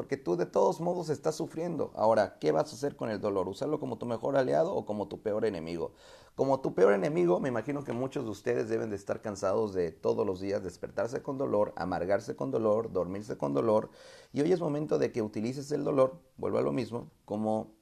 porque 0.01 0.17
tú 0.17 0.35
de 0.35 0.47
todos 0.47 0.81
modos 0.81 1.11
estás 1.11 1.35
sufriendo. 1.35 1.93
Ahora, 1.95 2.39
¿qué 2.39 2.53
vas 2.53 2.73
a 2.73 2.75
hacer 2.75 2.97
con 2.97 3.11
el 3.11 3.21
dolor? 3.21 3.51
¿Usarlo 3.51 3.79
como 3.79 3.99
tu 3.99 4.07
mejor 4.07 4.35
aliado 4.35 4.75
o 4.75 4.87
como 4.87 5.09
tu 5.09 5.21
peor 5.21 5.45
enemigo? 5.45 5.93
Como 6.35 6.61
tu 6.61 6.73
peor 6.73 6.95
enemigo, 6.95 7.39
me 7.39 7.51
imagino 7.51 7.85
que 7.85 7.93
muchos 7.93 8.25
de 8.25 8.31
ustedes 8.31 8.71
deben 8.71 8.89
de 8.89 8.97
estar 8.97 9.21
cansados 9.21 9.75
de 9.75 9.93
todos 9.93 10.27
los 10.27 10.41
días 10.41 10.65
despertarse 10.65 11.23
con 11.23 11.37
dolor, 11.37 11.75
amargarse 11.77 12.35
con 12.35 12.51
dolor, 12.51 12.91
dormirse 12.91 13.37
con 13.37 13.53
dolor. 13.53 13.91
Y 14.33 14.41
hoy 14.41 14.51
es 14.53 14.61
momento 14.63 14.99
de 14.99 15.13
que 15.13 15.21
utilices 15.21 15.71
el 15.71 15.85
dolor, 15.85 16.19
vuelvo 16.39 16.57
a 16.57 16.63
lo 16.63 16.73
mismo, 16.73 17.11
como, 17.27 17.75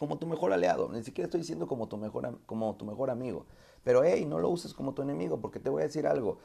como 0.00 0.18
tu 0.18 0.26
mejor 0.26 0.52
aliado. 0.52 0.88
Ni 0.88 1.04
siquiera 1.04 1.26
estoy 1.26 1.42
diciendo 1.42 1.68
como 1.68 1.86
tu 1.86 1.96
mejor, 1.96 2.40
como 2.44 2.74
tu 2.74 2.84
mejor 2.84 3.10
amigo. 3.10 3.46
Pero 3.84 4.02
hey, 4.02 4.26
no 4.26 4.40
lo 4.40 4.48
uses 4.48 4.74
como 4.74 4.94
tu 4.94 5.02
enemigo, 5.02 5.40
porque 5.40 5.60
te 5.60 5.70
voy 5.70 5.82
a 5.82 5.86
decir 5.86 6.08
algo. 6.08 6.38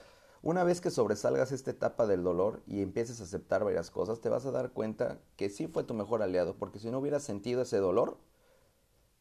Una 0.44 0.66
vez 0.66 0.82
que 0.82 0.92
sobresalgas 0.92 1.54
esta 1.54 1.72
etapa 1.72 2.06
del 2.06 2.22
dolor 2.22 2.62
y 2.68 2.82
empieces 2.82 3.22
a 3.22 3.24
aceptar 3.24 3.64
varias 3.64 3.90
cosas, 3.90 4.20
te 4.20 4.28
vas 4.28 4.46
a 4.46 4.52
dar 4.52 4.72
cuenta 4.72 5.22
que 5.38 5.50
sí 5.50 5.68
fue 5.68 5.86
tu 5.86 5.94
mejor 5.94 6.22
aliado, 6.22 6.58
porque 6.58 6.80
si 6.80 6.92
no 6.92 7.00
hubieras 7.00 7.24
sentido 7.24 7.62
ese 7.62 7.78
dolor, 7.78 8.18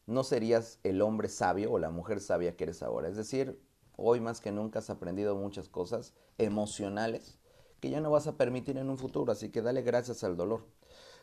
no 0.05 0.25
serías 0.25 0.79
el 0.83 1.01
hombre 1.01 1.29
sabio 1.29 1.71
o 1.71 1.79
la 1.79 1.91
mujer 1.91 2.19
sabia 2.19 2.57
que 2.57 2.65
eres 2.65 2.83
ahora. 2.83 3.07
Es 3.07 3.15
decir, 3.15 3.57
hoy 3.95 4.19
más 4.19 4.41
que 4.41 4.51
nunca 4.51 4.79
has 4.79 4.89
aprendido 4.89 5.33
muchas 5.37 5.69
cosas 5.69 6.13
emocionales 6.37 7.39
que 7.79 7.89
ya 7.89 8.01
no 8.01 8.11
vas 8.11 8.27
a 8.27 8.35
permitir 8.35 8.77
en 8.77 8.89
un 8.89 8.97
futuro, 8.97 9.31
así 9.31 9.47
que 9.47 9.61
dale 9.61 9.81
gracias 9.81 10.25
al 10.25 10.35
dolor. 10.35 10.65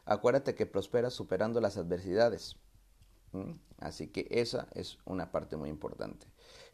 Acuérdate 0.07 0.55
que 0.55 0.65
prosperas 0.65 1.13
superando 1.13 1.61
las 1.61 1.77
adversidades. 1.77 2.57
Así 3.79 4.09
que 4.09 4.29
esa 4.31 4.67
es 4.73 4.97
una 5.05 5.31
parte 5.31 5.59
muy 5.59 5.69
importante. 5.69 6.27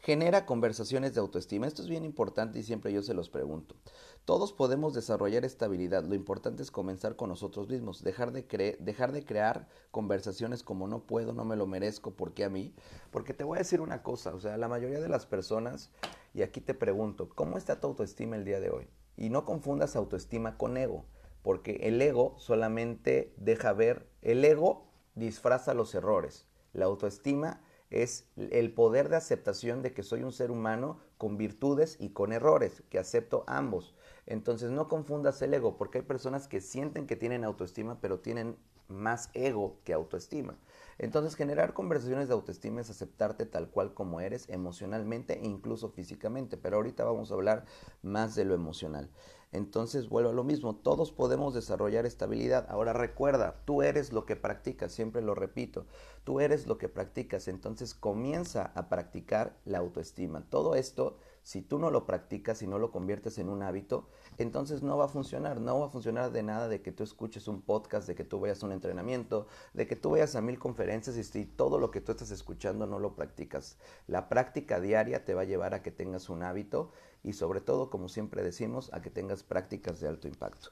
Genera 0.07 0.45
conversaciones 0.45 1.13
de 1.13 1.19
autoestima. 1.19 1.67
Esto 1.67 1.81
es 1.81 1.89
bien 1.89 2.05
importante 2.05 2.59
y 2.59 2.63
siempre 2.63 2.93
yo 2.93 3.03
se 3.03 3.13
los 3.13 3.29
pregunto. 3.29 3.75
Todos 4.23 4.53
podemos 4.53 4.93
desarrollar 4.93 5.43
estabilidad. 5.43 6.05
Lo 6.05 6.15
importante 6.15 6.63
es 6.63 6.71
comenzar 6.71 7.17
con 7.17 7.27
nosotros 7.27 7.67
mismos. 7.67 8.01
Dejar 8.01 8.31
de, 8.31 8.77
dejar 8.79 9.11
de 9.11 9.25
crear 9.25 9.67
conversaciones 9.91 10.63
como 10.63 10.87
no 10.87 11.03
puedo, 11.03 11.33
no 11.33 11.43
me 11.43 11.57
lo 11.57 11.67
merezco, 11.67 12.11
¿por 12.11 12.33
qué 12.33 12.45
a 12.45 12.49
mí? 12.49 12.73
Porque 13.11 13.33
te 13.33 13.43
voy 13.43 13.57
a 13.57 13.63
decir 13.63 13.81
una 13.81 14.01
cosa. 14.01 14.33
O 14.33 14.39
sea, 14.39 14.55
la 14.55 14.69
mayoría 14.69 15.01
de 15.01 15.09
las 15.09 15.25
personas, 15.25 15.91
y 16.33 16.41
aquí 16.41 16.61
te 16.61 16.73
pregunto, 16.73 17.27
¿cómo 17.27 17.57
está 17.57 17.81
tu 17.81 17.87
autoestima 17.87 18.37
el 18.37 18.45
día 18.45 18.61
de 18.61 18.69
hoy? 18.69 18.87
Y 19.17 19.29
no 19.29 19.43
confundas 19.43 19.97
autoestima 19.97 20.57
con 20.57 20.77
ego. 20.77 21.03
Porque 21.43 21.79
el 21.81 22.01
ego 22.01 22.35
solamente 22.37 23.33
deja 23.35 23.73
ver, 23.73 24.07
el 24.21 24.45
ego 24.45 24.87
disfraza 25.15 25.73
los 25.73 25.93
errores. 25.93 26.47
La 26.71 26.85
autoestima 26.85 27.59
es 27.89 28.27
el 28.37 28.73
poder 28.73 29.09
de 29.09 29.15
aceptación 29.15 29.81
de 29.81 29.93
que 29.93 30.03
soy 30.03 30.23
un 30.23 30.31
ser 30.31 30.51
humano 30.51 30.99
con 31.17 31.37
virtudes 31.37 31.97
y 31.99 32.09
con 32.09 32.33
errores, 32.33 32.83
que 32.89 32.99
acepto 32.99 33.43
ambos. 33.47 33.95
Entonces 34.25 34.71
no 34.71 34.87
confundas 34.87 35.41
el 35.41 35.53
ego, 35.53 35.77
porque 35.77 35.99
hay 35.99 36.03
personas 36.03 36.47
que 36.47 36.61
sienten 36.61 37.07
que 37.07 37.15
tienen 37.15 37.43
autoestima, 37.43 37.99
pero 38.01 38.19
tienen 38.19 38.57
más 38.87 39.29
ego 39.33 39.79
que 39.83 39.93
autoestima. 39.93 40.57
Entonces 40.97 41.35
generar 41.35 41.73
conversaciones 41.73 42.27
de 42.27 42.33
autoestima 42.33 42.81
es 42.81 42.89
aceptarte 42.89 43.45
tal 43.45 43.69
cual 43.69 43.93
como 43.93 44.19
eres 44.19 44.49
emocionalmente 44.49 45.39
e 45.39 45.45
incluso 45.45 45.89
físicamente, 45.89 46.57
pero 46.57 46.77
ahorita 46.77 47.03
vamos 47.03 47.31
a 47.31 47.35
hablar 47.35 47.65
más 48.01 48.35
de 48.35 48.45
lo 48.45 48.55
emocional. 48.55 49.09
Entonces 49.51 50.09
vuelvo 50.09 50.31
a 50.31 50.33
lo 50.33 50.43
mismo, 50.43 50.75
todos 50.75 51.11
podemos 51.11 51.53
desarrollar 51.53 52.05
estabilidad. 52.05 52.65
Ahora 52.69 52.93
recuerda, 52.93 53.61
tú 53.65 53.81
eres 53.81 54.11
lo 54.11 54.25
que 54.25 54.35
practicas, 54.35 54.91
siempre 54.91 55.21
lo 55.21 55.35
repito, 55.35 55.85
tú 56.23 56.39
eres 56.39 56.67
lo 56.67 56.77
que 56.77 56.89
practicas, 56.89 57.47
entonces 57.47 57.93
comienza 57.93 58.71
a 58.75 58.89
practicar 58.89 59.57
la 59.65 59.79
autoestima. 59.79 60.45
Todo 60.49 60.75
esto 60.75 61.17
si 61.47 61.61
tú 61.61 61.79
no 61.79 61.91
lo 61.91 62.05
practicas 62.05 62.61
y 62.61 62.67
no 62.67 62.77
lo 62.77 62.91
conviertes 62.91 63.37
en 63.37 63.47
un 63.47 63.63
hábito, 63.63 64.09
entonces 64.37 64.83
no 64.83 64.97
va 64.97 65.05
a 65.05 65.07
funcionar. 65.07 65.61
No 65.61 65.79
va 65.79 65.85
a 65.85 65.89
funcionar 65.89 66.33
de 66.33 66.43
nada 66.43 66.67
de 66.67 66.81
que 66.81 66.91
tú 66.91 67.05
escuches 67.05 67.47
un 67.47 67.61
podcast, 67.61 68.05
de 68.05 68.15
que 68.15 68.25
tú 68.25 68.41
vayas 68.41 68.61
a 68.61 68.65
un 68.65 68.73
entrenamiento, 68.73 69.47
de 69.73 69.87
que 69.87 69.95
tú 69.95 70.09
vayas 70.09 70.35
a 70.35 70.41
mil 70.41 70.59
conferencias 70.59 71.33
y 71.37 71.45
todo 71.45 71.79
lo 71.79 71.89
que 71.89 72.01
tú 72.01 72.11
estás 72.11 72.31
escuchando 72.31 72.85
no 72.85 72.99
lo 72.99 73.15
practicas. 73.15 73.77
La 74.07 74.27
práctica 74.27 74.81
diaria 74.81 75.23
te 75.23 75.35
va 75.35 75.43
a 75.43 75.45
llevar 75.45 75.73
a 75.73 75.81
que 75.81 75.89
tengas 75.89 76.27
un 76.27 76.43
hábito 76.43 76.91
y 77.23 77.33
sobre 77.33 77.61
todo, 77.61 77.89
como 77.89 78.09
siempre 78.09 78.43
decimos, 78.43 78.89
a 78.93 79.01
que 79.01 79.09
tengas 79.09 79.43
prácticas 79.43 79.99
de 79.99 80.07
alto 80.07 80.27
impacto. 80.27 80.69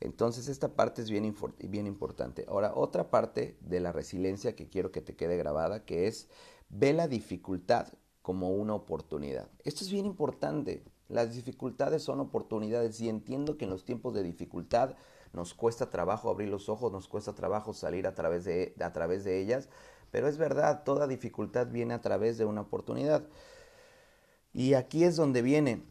Entonces 0.00 0.48
esta 0.48 0.74
parte 0.74 1.02
es 1.02 1.10
bien, 1.10 1.34
bien 1.58 1.86
importante. 1.86 2.44
Ahora, 2.48 2.72
otra 2.74 3.10
parte 3.10 3.56
de 3.60 3.80
la 3.80 3.92
resiliencia 3.92 4.54
que 4.54 4.68
quiero 4.68 4.92
que 4.92 5.00
te 5.00 5.16
quede 5.16 5.36
grabada, 5.36 5.84
que 5.84 6.06
es 6.06 6.28
ve 6.68 6.92
la 6.92 7.08
dificultad 7.08 7.88
como 8.22 8.50
una 8.50 8.74
oportunidad. 8.74 9.48
Esto 9.64 9.84
es 9.84 9.90
bien 9.90 10.04
importante. 10.04 10.84
Las 11.08 11.34
dificultades 11.34 12.02
son 12.02 12.20
oportunidades 12.20 13.00
y 13.00 13.08
entiendo 13.08 13.56
que 13.56 13.64
en 13.64 13.70
los 13.70 13.84
tiempos 13.84 14.14
de 14.14 14.24
dificultad 14.24 14.96
nos 15.32 15.54
cuesta 15.54 15.90
trabajo 15.90 16.30
abrir 16.30 16.48
los 16.48 16.68
ojos, 16.68 16.90
nos 16.90 17.08
cuesta 17.08 17.34
trabajo 17.34 17.72
salir 17.72 18.06
a 18.06 18.14
través 18.14 18.44
de, 18.44 18.74
a 18.80 18.92
través 18.92 19.22
de 19.22 19.38
ellas, 19.38 19.68
pero 20.10 20.28
es 20.28 20.38
verdad, 20.38 20.82
toda 20.84 21.06
dificultad 21.06 21.68
viene 21.68 21.94
a 21.94 22.00
través 22.00 22.38
de 22.38 22.44
una 22.44 22.62
oportunidad. 22.62 23.28
Y 24.56 24.72
aquí 24.72 25.04
es 25.04 25.16
donde 25.16 25.42
viene. 25.42 25.82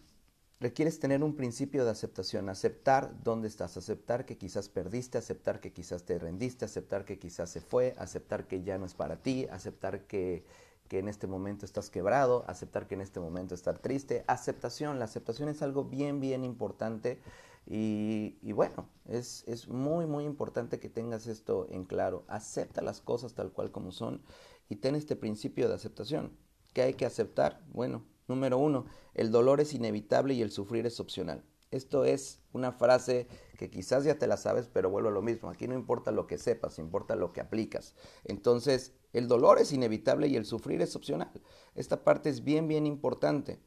Requieres 0.59 0.99
tener 0.99 1.23
un 1.23 1.35
principio 1.35 1.85
de 1.85 1.91
aceptación, 1.91 2.49
aceptar 2.49 3.13
dónde 3.23 3.47
estás, 3.47 3.77
aceptar 3.77 4.25
que 4.25 4.39
quizás 4.39 4.69
perdiste, 4.69 5.19
aceptar 5.19 5.59
que 5.59 5.71
quizás 5.71 6.01
te 6.03 6.17
rendiste, 6.17 6.65
aceptar 6.65 7.05
que 7.05 7.19
quizás 7.19 7.51
se 7.51 7.61
fue, 7.61 7.93
aceptar 7.99 8.47
que 8.47 8.63
ya 8.63 8.79
no 8.79 8.87
es 8.87 8.95
para 8.95 9.21
ti, 9.21 9.45
aceptar 9.51 10.07
que 10.07 10.43
que 10.87 10.99
en 10.99 11.07
este 11.07 11.27
momento 11.27 11.65
estás 11.65 11.89
quebrado, 11.89 12.45
aceptar 12.47 12.87
que 12.87 12.93
en 12.95 13.01
este 13.01 13.19
momento 13.19 13.55
estás 13.55 13.81
triste, 13.81 14.23
aceptación, 14.27 14.99
la 14.99 15.05
aceptación 15.05 15.49
es 15.49 15.63
algo 15.63 15.85
bien, 15.85 16.19
bien 16.19 16.43
importante 16.43 17.19
y, 17.65 18.37
y, 18.43 18.51
bueno, 18.51 18.87
es, 19.05 19.43
es 19.47 19.67
muy, 19.67 20.05
muy 20.05 20.25
importante 20.25 20.79
que 20.79 20.89
tengas 20.89 21.25
esto 21.25 21.65
en 21.71 21.85
claro, 21.85 22.23
acepta 22.27 22.83
las 22.83 23.01
cosas 23.01 23.33
tal 23.33 23.51
cual 23.51 23.71
como 23.71 23.91
son 23.91 24.21
y 24.69 24.75
ten 24.75 24.95
este 24.95 25.15
principio 25.15 25.67
de 25.67 25.73
aceptación. 25.73 26.37
¿Qué 26.73 26.83
hay 26.83 26.93
que 26.93 27.07
aceptar? 27.07 27.63
Bueno, 27.73 28.03
número 28.27 28.57
uno, 28.57 28.85
el 29.13 29.31
dolor 29.31 29.61
es 29.61 29.73
inevitable 29.73 30.33
y 30.33 30.41
el 30.41 30.51
sufrir 30.51 30.85
es 30.85 30.99
opcional. 30.99 31.43
Esto 31.71 32.05
es 32.05 32.39
una 32.53 32.71
frase 32.71 33.27
que 33.57 33.69
quizás 33.69 34.03
ya 34.03 34.17
te 34.17 34.27
la 34.27 34.37
sabes, 34.37 34.69
pero 34.71 34.89
vuelvo 34.89 35.09
a 35.09 35.11
lo 35.11 35.21
mismo. 35.21 35.49
Aquí 35.49 35.67
no 35.67 35.73
importa 35.73 36.11
lo 36.11 36.27
que 36.27 36.37
sepas, 36.37 36.79
importa 36.79 37.15
lo 37.15 37.33
que 37.33 37.41
aplicas. 37.41 37.95
Entonces, 38.23 38.93
el 39.13 39.27
dolor 39.27 39.59
es 39.59 39.73
inevitable 39.73 40.27
y 40.27 40.35
el 40.35 40.45
sufrir 40.45 40.81
es 40.81 40.95
opcional. 40.95 41.31
Esta 41.73 42.03
parte 42.03 42.29
es 42.29 42.43
bien, 42.43 42.67
bien 42.67 42.85
importante. 42.85 43.59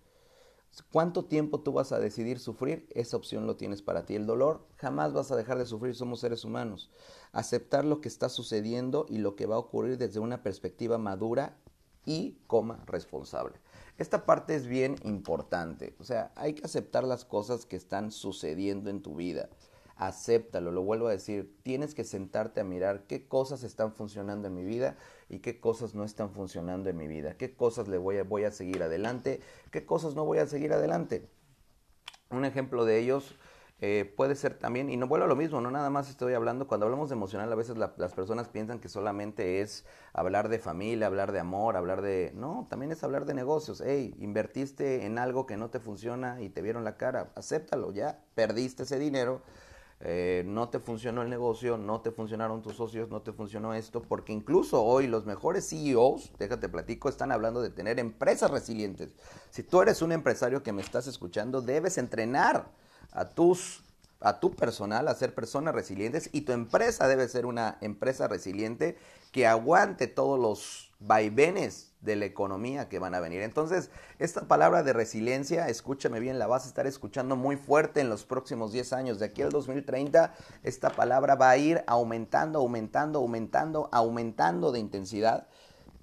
¿Cuánto 0.92 1.24
tiempo 1.24 1.60
tú 1.60 1.72
vas 1.72 1.92
a 1.92 1.98
decidir 1.98 2.38
sufrir? 2.38 2.88
Esa 2.94 3.16
opción 3.16 3.46
lo 3.46 3.56
tienes 3.56 3.82
para 3.82 4.04
ti. 4.06 4.14
El 4.14 4.26
dolor 4.26 4.66
jamás 4.76 5.12
vas 5.12 5.30
a 5.30 5.36
dejar 5.36 5.58
de 5.58 5.66
sufrir, 5.66 5.94
somos 5.94 6.20
seres 6.20 6.44
humanos. 6.44 6.90
Aceptar 7.32 7.84
lo 7.84 8.00
que 8.00 8.08
está 8.08 8.28
sucediendo 8.28 9.06
y 9.08 9.18
lo 9.18 9.36
que 9.36 9.46
va 9.46 9.56
a 9.56 9.60
ocurrir 9.60 9.98
desde 9.98 10.20
una 10.20 10.42
perspectiva 10.42 10.98
madura 10.98 11.58
y, 12.04 12.38
coma, 12.46 12.84
responsable. 12.86 13.60
Esta 13.98 14.24
parte 14.24 14.54
es 14.54 14.66
bien 14.66 14.96
importante. 15.04 15.94
O 15.98 16.04
sea, 16.04 16.32
hay 16.36 16.54
que 16.54 16.64
aceptar 16.64 17.04
las 17.04 17.24
cosas 17.24 17.66
que 17.66 17.76
están 17.76 18.10
sucediendo 18.10 18.90
en 18.90 19.02
tu 19.02 19.16
vida 19.16 19.50
acéptalo, 19.98 20.70
lo 20.70 20.82
vuelvo 20.82 21.08
a 21.08 21.10
decir, 21.10 21.52
tienes 21.64 21.94
que 21.94 22.04
sentarte 22.04 22.60
a 22.60 22.64
mirar 22.64 23.06
qué 23.08 23.26
cosas 23.26 23.64
están 23.64 23.92
funcionando 23.92 24.46
en 24.46 24.54
mi 24.54 24.64
vida 24.64 24.96
y 25.28 25.40
qué 25.40 25.60
cosas 25.60 25.94
no 25.94 26.04
están 26.04 26.30
funcionando 26.30 26.88
en 26.88 26.96
mi 26.96 27.08
vida, 27.08 27.36
qué 27.36 27.54
cosas 27.54 27.88
le 27.88 27.98
voy 27.98 28.18
a, 28.18 28.22
voy 28.22 28.44
a 28.44 28.52
seguir 28.52 28.82
adelante, 28.82 29.40
qué 29.72 29.84
cosas 29.84 30.14
no 30.14 30.24
voy 30.24 30.38
a 30.38 30.46
seguir 30.46 30.72
adelante. 30.72 31.28
Un 32.30 32.44
ejemplo 32.44 32.84
de 32.84 33.00
ellos 33.00 33.34
eh, 33.80 34.12
puede 34.16 34.34
ser 34.34 34.58
también, 34.58 34.90
y 34.90 34.96
no 34.96 35.06
vuelvo 35.06 35.26
a 35.26 35.28
lo 35.28 35.36
mismo, 35.36 35.60
no 35.60 35.70
nada 35.70 35.90
más 35.90 36.10
estoy 36.10 36.34
hablando, 36.34 36.66
cuando 36.66 36.86
hablamos 36.86 37.08
de 37.08 37.14
emocional 37.14 37.52
a 37.52 37.56
veces 37.56 37.76
las 37.76 38.12
personas 38.12 38.48
piensan 38.48 38.80
que 38.80 38.88
solamente 38.88 39.60
es 39.60 39.84
hablar 40.12 40.48
de 40.48 40.58
familia, 40.58 41.06
hablar 41.06 41.32
de 41.32 41.40
amor, 41.40 41.76
hablar 41.76 42.02
de... 42.02 42.32
No, 42.34 42.66
también 42.68 42.90
es 42.92 43.04
hablar 43.04 43.24
de 43.24 43.34
negocios. 43.34 43.82
Hey, 43.84 44.14
invertiste 44.18 45.06
en 45.06 45.18
algo 45.18 45.46
que 45.46 45.56
no 45.56 45.70
te 45.70 45.80
funciona 45.80 46.40
y 46.40 46.48
te 46.48 46.62
vieron 46.62 46.84
la 46.84 46.96
cara, 46.96 47.30
acéptalo, 47.36 47.92
ya 47.92 48.20
perdiste 48.34 48.82
ese 48.82 48.98
dinero 48.98 49.42
eh, 50.00 50.44
no 50.46 50.68
te 50.68 50.78
funcionó 50.78 51.22
el 51.22 51.30
negocio, 51.30 51.76
no 51.76 52.00
te 52.00 52.12
funcionaron 52.12 52.62
tus 52.62 52.76
socios, 52.76 53.08
no 53.08 53.22
te 53.22 53.32
funcionó 53.32 53.74
esto, 53.74 54.00
porque 54.00 54.32
incluso 54.32 54.84
hoy 54.84 55.08
los 55.08 55.26
mejores 55.26 55.68
CEOs, 55.68 56.32
déjate 56.38 56.68
platico, 56.68 57.08
están 57.08 57.32
hablando 57.32 57.60
de 57.60 57.70
tener 57.70 57.98
empresas 57.98 58.50
resilientes. 58.50 59.16
Si 59.50 59.64
tú 59.64 59.82
eres 59.82 60.00
un 60.00 60.12
empresario 60.12 60.62
que 60.62 60.72
me 60.72 60.82
estás 60.82 61.08
escuchando, 61.08 61.62
debes 61.62 61.98
entrenar 61.98 62.70
a 63.12 63.28
tus 63.28 63.82
a 64.20 64.40
tu 64.40 64.54
personal 64.54 65.06
a 65.06 65.14
ser 65.14 65.34
personas 65.34 65.74
resilientes 65.74 66.28
y 66.32 66.40
tu 66.40 66.52
empresa 66.52 67.06
debe 67.06 67.28
ser 67.28 67.46
una 67.46 67.78
empresa 67.80 68.26
resiliente 68.26 68.96
que 69.30 69.46
aguante 69.46 70.06
todos 70.06 70.40
los 70.40 70.90
vaivenes 70.98 71.92
de 72.00 72.16
la 72.16 72.24
economía 72.24 72.88
que 72.88 72.98
van 72.98 73.14
a 73.14 73.20
venir. 73.20 73.42
Entonces, 73.42 73.90
esta 74.18 74.48
palabra 74.48 74.82
de 74.82 74.92
resiliencia, 74.92 75.68
escúchame 75.68 76.18
bien, 76.18 76.38
la 76.38 76.46
vas 76.46 76.64
a 76.64 76.68
estar 76.68 76.86
escuchando 76.86 77.36
muy 77.36 77.56
fuerte 77.56 78.00
en 78.00 78.08
los 78.08 78.24
próximos 78.24 78.72
10 78.72 78.92
años. 78.92 79.18
De 79.18 79.26
aquí 79.26 79.42
al 79.42 79.50
2030, 79.50 80.34
esta 80.64 80.90
palabra 80.90 81.36
va 81.36 81.50
a 81.50 81.56
ir 81.56 81.84
aumentando, 81.86 82.58
aumentando, 82.58 83.18
aumentando, 83.18 83.88
aumentando 83.92 84.72
de 84.72 84.80
intensidad 84.80 85.46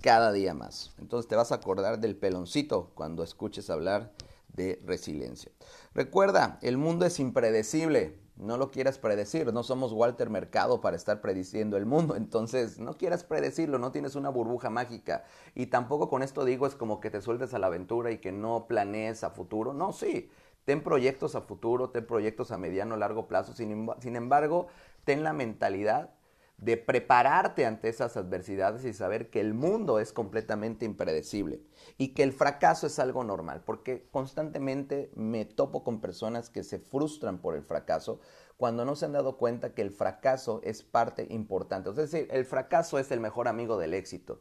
cada 0.01 0.31
día 0.31 0.53
más. 0.53 0.93
Entonces 0.99 1.27
te 1.27 1.35
vas 1.35 1.51
a 1.51 1.55
acordar 1.55 1.99
del 1.99 2.15
peloncito 2.15 2.91
cuando 2.93 3.23
escuches 3.23 3.69
hablar 3.69 4.13
de 4.53 4.81
resiliencia. 4.85 5.51
Recuerda, 5.95 6.59
el 6.61 6.77
mundo 6.77 7.05
es 7.05 7.21
impredecible. 7.21 8.19
No 8.35 8.57
lo 8.57 8.69
quieras 8.69 8.99
predecir, 8.99 9.53
no 9.53 9.63
somos 9.63 9.93
Walter 9.93 10.29
Mercado 10.29 10.81
para 10.81 10.97
estar 10.97 11.21
prediciendo 11.21 11.77
el 11.77 11.85
mundo, 11.85 12.15
entonces 12.17 12.79
no 12.79 12.97
quieras 12.97 13.23
predecirlo, 13.23 13.79
no 13.79 13.93
tienes 13.93 14.15
una 14.15 14.27
burbuja 14.29 14.69
mágica. 14.69 15.23
Y 15.55 15.67
tampoco 15.67 16.09
con 16.09 16.21
esto 16.21 16.43
digo 16.43 16.67
es 16.67 16.75
como 16.75 16.99
que 16.99 17.09
te 17.09 17.21
sueltes 17.21 17.53
a 17.53 17.59
la 17.59 17.67
aventura 17.67 18.11
y 18.11 18.17
que 18.17 18.33
no 18.33 18.67
planees 18.67 19.23
a 19.23 19.29
futuro, 19.29 19.73
no, 19.73 19.93
sí, 19.93 20.29
ten 20.65 20.83
proyectos 20.83 21.33
a 21.35 21.41
futuro, 21.41 21.91
ten 21.91 22.05
proyectos 22.05 22.51
a 22.51 22.57
mediano, 22.57 22.97
largo 22.97 23.29
plazo, 23.29 23.53
sin, 23.53 23.87
sin 23.99 24.17
embargo, 24.17 24.67
ten 25.05 25.23
la 25.23 25.31
mentalidad 25.31 26.09
de 26.57 26.77
prepararte 26.77 27.65
ante 27.65 27.89
esas 27.89 28.15
adversidades 28.15 28.85
y 28.85 28.93
saber 28.93 29.29
que 29.29 29.41
el 29.41 29.53
mundo 29.53 29.99
es 29.99 30.13
completamente 30.13 30.85
impredecible 30.85 31.61
y 31.97 32.13
que 32.13 32.23
el 32.23 32.31
fracaso 32.31 32.87
es 32.87 32.97
algo 32.97 33.23
normal, 33.23 33.63
porque 33.65 34.07
constantemente 34.11 35.11
me 35.15 35.43
topo 35.45 35.83
con 35.83 35.99
personas 35.99 36.49
que 36.49 36.63
se 36.63 36.79
frustran 36.79 37.39
por 37.39 37.55
el 37.55 37.63
fracaso 37.63 38.21
cuando 38.57 38.85
no 38.85 38.95
se 38.95 39.05
han 39.05 39.11
dado 39.11 39.37
cuenta 39.37 39.73
que 39.73 39.81
el 39.81 39.91
fracaso 39.91 40.61
es 40.63 40.81
parte 40.81 41.27
importante. 41.29 41.89
Es 41.89 41.97
decir, 41.97 42.27
el 42.31 42.45
fracaso 42.45 42.99
es 42.99 43.11
el 43.11 43.19
mejor 43.19 43.49
amigo 43.49 43.77
del 43.77 43.93
éxito. 43.93 44.39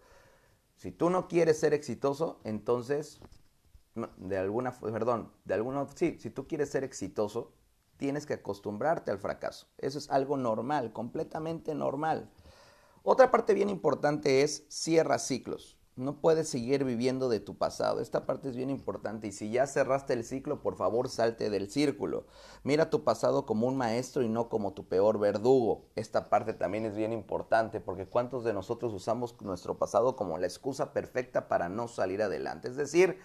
Si 0.77 0.93
tú 0.93 1.11
no 1.11 1.27
quieres 1.27 1.59
ser 1.59 1.75
exitoso, 1.75 2.41
entonces, 2.45 3.21
de 4.17 4.39
alguna, 4.39 4.73
perdón, 4.73 5.33
de 5.45 5.55
alguna, 5.55 5.87
sí, 5.95 6.17
si 6.21 6.31
tú 6.31 6.47
quieres 6.47 6.71
ser 6.71 6.85
exitoso, 6.85 7.53
tienes 7.97 8.27
que 8.27 8.35
acostumbrarte 8.35 9.11
al 9.11 9.19
fracaso. 9.19 9.67
Eso 9.79 9.99
es 9.99 10.11
algo 10.11 10.37
normal, 10.37 10.93
completamente 10.93 11.75
normal. 11.75 12.31
Otra 13.03 13.31
parte 13.31 13.55
bien 13.55 13.69
importante 13.69 14.43
es 14.43 14.65
cierra 14.69 15.19
ciclos. 15.19 15.77
No 15.97 16.21
puedes 16.21 16.49
seguir 16.49 16.83
viviendo 16.83 17.29
de 17.29 17.39
tu 17.39 17.57
pasado. 17.57 18.01
Esta 18.01 18.27
parte 18.27 18.49
es 18.49 18.57
bien 18.57 18.69
importante 18.69 19.29
y 19.29 19.33
si 19.33 19.51
ya 19.53 19.67
cerraste 19.69 20.13
el 20.13 20.25
ciclo, 20.25 20.61
por 20.61 20.75
favor 20.75 21.09
salte 21.09 21.51
del 21.51 21.71
círculo. 21.71 22.27
Mira 22.65 22.91
tu 22.91 23.05
pasado 23.05 23.47
como 23.47 23.69
un 23.69 23.77
maestro 23.77 24.23
y 24.23 24.29
no 24.29 24.49
como 24.49 24.73
tu 24.73 24.89
peor 24.89 25.21
verdugo. 25.21 25.85
Esta 25.95 26.31
parte 26.31 26.53
también 26.53 26.85
es 26.85 26.97
bien 26.97 27.13
importante 27.13 27.79
porque 27.79 28.09
cuántos 28.09 28.43
de 28.43 28.53
nosotros 28.53 28.93
usamos 28.93 29.41
nuestro 29.41 29.79
pasado 29.79 30.17
como 30.17 30.37
la 30.37 30.47
excusa 30.47 30.93
perfecta 30.93 31.47
para 31.47 31.69
no 31.69 31.87
salir 31.87 32.23
adelante. 32.23 32.67
Es 32.67 32.77
decir, 32.77 33.21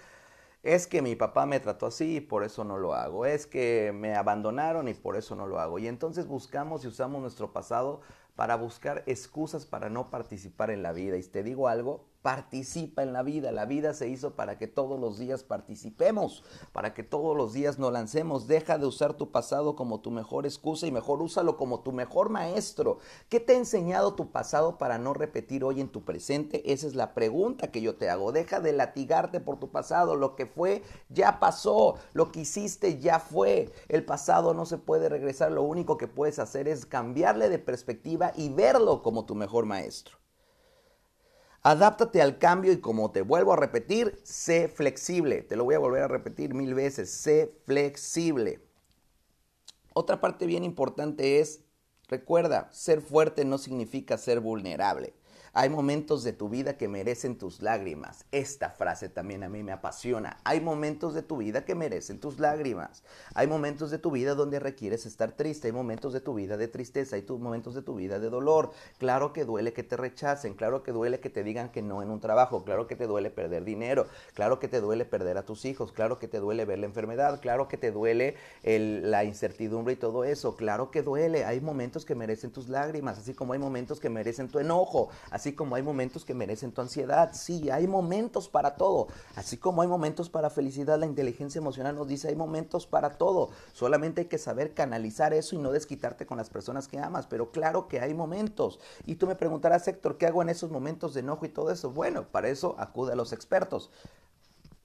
es 0.64 0.88
que 0.88 1.02
mi 1.02 1.16
papá 1.16 1.46
me 1.46 1.60
trató 1.60 1.86
así 1.88 2.18
y 2.18 2.22
por 2.22 2.44
eso 2.44 2.64
no 2.64 2.78
lo 2.78 2.94
hago. 2.94 3.26
Es 3.26 3.48
que 3.48 3.92
me 3.96 4.16
abandonaron 4.16 4.88
y 4.88 4.94
por 4.94 5.16
eso 5.16 5.36
no 5.36 5.48
lo 5.48 5.60
hago. 5.60 5.80
Y 5.80 5.88
entonces 5.88 6.28
buscamos 6.28 6.84
y 6.84 6.88
usamos 6.88 7.22
nuestro 7.22 7.54
pasado 7.54 8.02
para 8.36 8.56
buscar 8.56 9.04
excusas 9.06 9.66
para 9.66 9.90
no 9.90 10.10
participar 10.10 10.72
en 10.72 10.84
la 10.84 10.92
vida. 10.92 11.18
Y 11.18 11.24
te 11.24 11.44
digo 11.44 11.68
algo, 11.68 12.09
participa 12.30 13.02
en 13.02 13.12
la 13.12 13.24
vida. 13.24 13.52
La 13.52 13.66
vida 13.66 13.96
se 13.96 14.08
hizo 14.08 14.36
para 14.36 14.60
que 14.60 14.68
todos 14.68 15.00
los 15.00 15.18
días 15.18 15.42
participemos, 15.42 16.44
para 16.74 16.94
que 16.94 17.02
todos 17.02 17.36
los 17.36 17.54
días 17.54 17.80
nos 17.80 17.92
lancemos. 17.92 18.46
Deja 18.46 18.78
de 18.78 18.86
usar 18.86 19.16
tu 19.16 19.32
pasado 19.32 19.76
como 19.76 20.02
tu 20.02 20.12
mejor 20.12 20.46
excusa 20.46 20.86
y 20.86 20.92
mejor 20.92 21.24
úsalo 21.24 21.58
como 21.58 21.80
tu 21.80 21.92
mejor 21.92 22.30
maestro. 22.30 23.00
¿Qué 23.30 23.40
te 23.40 23.54
ha 23.54 23.58
enseñado 23.58 24.14
tu 24.14 24.32
pasado 24.32 24.78
para 24.78 25.00
no 25.00 25.16
repetir 25.16 25.64
hoy 25.64 25.82
en 25.82 25.90
tu 25.90 26.06
presente? 26.06 26.72
Esa 26.72 26.86
es 26.86 26.94
la 26.94 27.16
pregunta 27.16 27.72
que 27.72 27.82
yo 27.82 27.96
te 27.96 28.12
hago. 28.12 28.32
Deja 28.32 28.60
de 28.60 28.74
latigarte 28.74 29.40
por 29.40 29.60
tu 29.60 29.72
pasado. 29.72 30.16
Lo 30.16 30.36
que 30.36 30.46
fue 30.46 30.84
ya 31.10 31.40
pasó. 31.40 31.96
Lo 32.14 32.32
que 32.32 32.42
hiciste 32.42 33.00
ya 33.00 33.18
fue. 33.18 33.72
El 33.88 34.06
pasado 34.06 34.54
no 34.54 34.68
se 34.68 34.78
puede 34.78 35.10
regresar. 35.10 35.52
Lo 35.52 35.64
único 35.64 35.98
que 35.98 36.08
puedes 36.08 36.38
hacer 36.38 36.68
es 36.68 36.86
cambiarle 36.86 37.50
de 37.50 37.58
perspectiva 37.58 38.34
y 38.36 38.50
verlo 38.50 39.02
como 39.02 39.26
tu 39.26 39.34
mejor 39.34 39.66
maestro. 39.66 40.19
Adáptate 41.62 42.22
al 42.22 42.38
cambio 42.38 42.72
y 42.72 42.80
como 42.80 43.12
te 43.12 43.22
vuelvo 43.22 43.54
a 43.54 43.58
repetir, 43.58 44.18
sé 44.24 44.70
flexible. 44.70 45.42
Te 45.44 45.56
lo 45.56 45.66
voy 45.66 45.76
a 45.76 45.80
volver 45.80 46.04
a 46.04 46.08
repetir 46.08 46.54
mil 46.54 46.74
veces, 46.74 47.12
sé 47.12 47.54
flexible. 47.66 48.62
Otra 49.94 50.22
parte 50.22 50.46
bien 50.46 50.64
importante 50.64 51.40
es, 51.40 51.62
recuerda, 52.08 52.70
ser 52.72 53.02
fuerte 53.02 53.44
no 53.44 53.58
significa 53.58 54.18
ser 54.18 54.40
vulnerable. 54.40 55.14
Hay 55.54 55.70
momentos 55.70 56.24
de 56.24 56.34
tu 56.34 56.48
vida 56.48 56.78
que 56.78 56.88
merecen 56.88 57.38
tus 57.38 57.62
lágrimas. 57.62 58.26
Esta 58.32 58.70
frase 58.70 59.10
también 59.10 59.44
a 59.44 59.50
mí 59.50 59.64
me 59.64 59.72
apasiona. 59.72 60.38
Hay 60.44 60.62
momentos 60.62 61.14
de 61.16 61.24
tu 61.24 61.38
vida 61.38 61.66
que 61.66 61.74
merecen 61.74 62.20
tus 62.20 62.40
lágrimas. 62.40 63.04
Hay 63.34 63.48
momentos 63.48 63.90
de 63.90 63.98
tu 63.98 64.12
vida 64.12 64.36
donde 64.36 64.60
requieres 64.60 65.06
estar 65.06 65.32
triste. 65.32 65.68
Hay 65.68 65.74
momentos 65.74 66.14
de 66.14 66.22
tu 66.22 66.36
vida 66.36 66.56
de 66.56 66.68
tristeza. 66.68 67.16
Hay 67.16 67.26
momentos 67.28 67.74
de 67.74 67.82
tu 67.82 67.96
vida 67.96 68.20
de 68.20 68.30
dolor. 68.30 68.72
Claro 69.00 69.34
que 69.34 69.44
duele 69.44 69.74
que 69.74 69.84
te 69.84 69.98
rechacen. 69.98 70.54
Claro 70.54 70.84
que 70.84 70.92
duele 70.92 71.20
que 71.20 71.30
te 71.30 71.44
digan 71.44 71.70
que 71.70 71.82
no 71.82 72.04
en 72.04 72.12
un 72.12 72.20
trabajo. 72.20 72.64
Claro 72.64 72.86
que 72.86 72.96
te 72.96 73.08
duele 73.08 73.32
perder 73.32 73.64
dinero. 73.64 74.06
Claro 74.36 74.60
que 74.60 74.68
te 74.68 74.82
duele 74.82 75.06
perder 75.06 75.38
a 75.38 75.46
tus 75.46 75.66
hijos. 75.66 75.92
Claro 75.92 76.20
que 76.20 76.28
te 76.28 76.40
duele 76.40 76.66
ver 76.66 76.78
la 76.78 76.86
enfermedad. 76.86 77.42
Claro 77.42 77.68
que 77.68 77.78
te 77.78 77.92
duele 77.92 78.36
la 78.64 79.24
incertidumbre 79.24 79.94
y 79.94 79.98
todo 79.98 80.24
eso. 80.26 80.56
Claro 80.56 80.92
que 80.92 81.02
duele. 81.02 81.46
Hay 81.46 81.60
momentos 81.60 82.06
que 82.06 82.14
merecen 82.14 82.52
tus 82.52 82.70
lágrimas. 82.70 83.18
Así 83.18 83.34
como 83.34 83.54
hay 83.54 83.60
momentos 83.60 84.00
que 84.00 84.10
merecen 84.10 84.48
tu 84.48 84.60
enojo 84.60 85.10
como 85.54 85.76
hay 85.76 85.84
momentos 85.84 86.26
que 86.26 86.34
merecen 86.34 86.72
tu 86.72 86.82
ansiedad. 86.82 87.32
Sí, 87.34 87.70
hay 87.70 87.88
momentos 87.88 88.50
para 88.50 88.76
todo. 88.76 89.08
Así 89.36 89.58
como 89.58 89.82
hay 89.82 89.88
momentos 89.88 90.30
para 90.30 90.50
felicidad, 90.50 91.00
la 91.00 91.06
inteligencia 91.06 91.60
emocional 91.60 91.96
nos 91.96 92.08
dice 92.08 92.28
hay 92.28 92.36
momentos 92.36 92.86
para 92.88 93.18
todo. 93.18 93.50
Solamente 93.74 94.22
hay 94.22 94.28
que 94.28 94.38
saber 94.38 94.74
canalizar 94.74 95.34
eso 95.34 95.56
y 95.56 95.60
no 95.60 95.72
desquitarte 95.72 96.26
con 96.26 96.38
las 96.38 96.50
personas 96.50 96.88
que 96.88 97.00
amas. 97.00 97.28
Pero 97.28 97.52
claro 97.52 97.88
que 97.88 98.00
hay 98.00 98.14
momentos. 98.14 98.80
Y 99.06 99.16
tú 99.16 99.28
me 99.28 99.36
preguntarás, 99.36 99.88
Héctor, 99.88 100.18
¿qué 100.18 100.28
hago 100.28 100.42
en 100.42 100.50
esos 100.50 100.72
momentos 100.72 101.14
de 101.14 101.22
enojo 101.22 101.46
y 101.46 101.50
todo 101.50 101.72
eso? 101.72 101.92
Bueno, 101.92 102.28
para 102.32 102.50
eso 102.50 102.76
acude 102.78 103.14
a 103.14 103.16
los 103.16 103.34
expertos. 103.34 103.90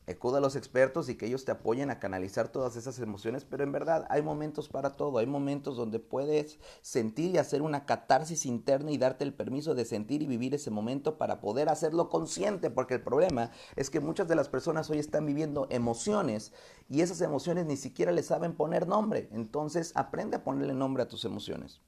Acuda 0.06 0.36
a 0.36 0.40
los 0.42 0.54
expertos 0.54 1.08
y 1.08 1.16
que 1.16 1.26
ellos 1.26 1.46
te 1.46 1.52
apoyen 1.52 1.90
a 1.90 1.98
canalizar 1.98 2.48
todas 2.48 2.76
esas 2.76 2.98
emociones, 2.98 3.46
pero 3.46 3.64
en 3.64 3.72
verdad 3.72 4.06
hay 4.10 4.20
momentos 4.20 4.68
para 4.68 4.90
todo, 4.90 5.18
hay 5.18 5.26
momentos 5.26 5.76
donde 5.76 5.98
puedes 5.98 6.58
sentir 6.82 7.34
y 7.34 7.38
hacer 7.38 7.62
una 7.62 7.86
catarsis 7.86 8.44
interna 8.44 8.90
y 8.90 8.98
darte 8.98 9.24
el 9.24 9.32
permiso 9.32 9.74
de 9.74 9.86
sentir 9.86 10.20
y 10.20 10.26
vivir 10.26 10.54
ese 10.54 10.70
momento 10.70 11.16
para 11.16 11.40
poder 11.40 11.70
hacerlo 11.70 12.10
consciente, 12.10 12.68
porque 12.68 12.94
el 12.94 13.02
problema 13.02 13.50
es 13.76 13.88
que 13.88 14.00
muchas 14.00 14.28
de 14.28 14.36
las 14.36 14.50
personas 14.50 14.90
hoy 14.90 14.98
están 14.98 15.24
viviendo 15.24 15.66
emociones 15.70 16.52
y 16.90 17.00
esas 17.00 17.22
emociones 17.22 17.64
ni 17.64 17.78
siquiera 17.78 18.12
le 18.12 18.22
saben 18.22 18.54
poner 18.54 18.86
nombre, 18.86 19.30
entonces 19.32 19.92
aprende 19.94 20.36
a 20.36 20.44
ponerle 20.44 20.74
nombre 20.74 21.02
a 21.02 21.08
tus 21.08 21.24
emociones. 21.24 21.80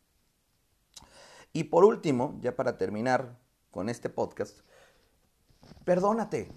Y 1.52 1.64
por 1.64 1.84
último, 1.84 2.38
ya 2.40 2.56
para 2.56 2.78
terminar 2.78 3.38
con 3.70 3.90
este 3.90 4.08
podcast, 4.08 4.60
perdónate, 5.84 6.50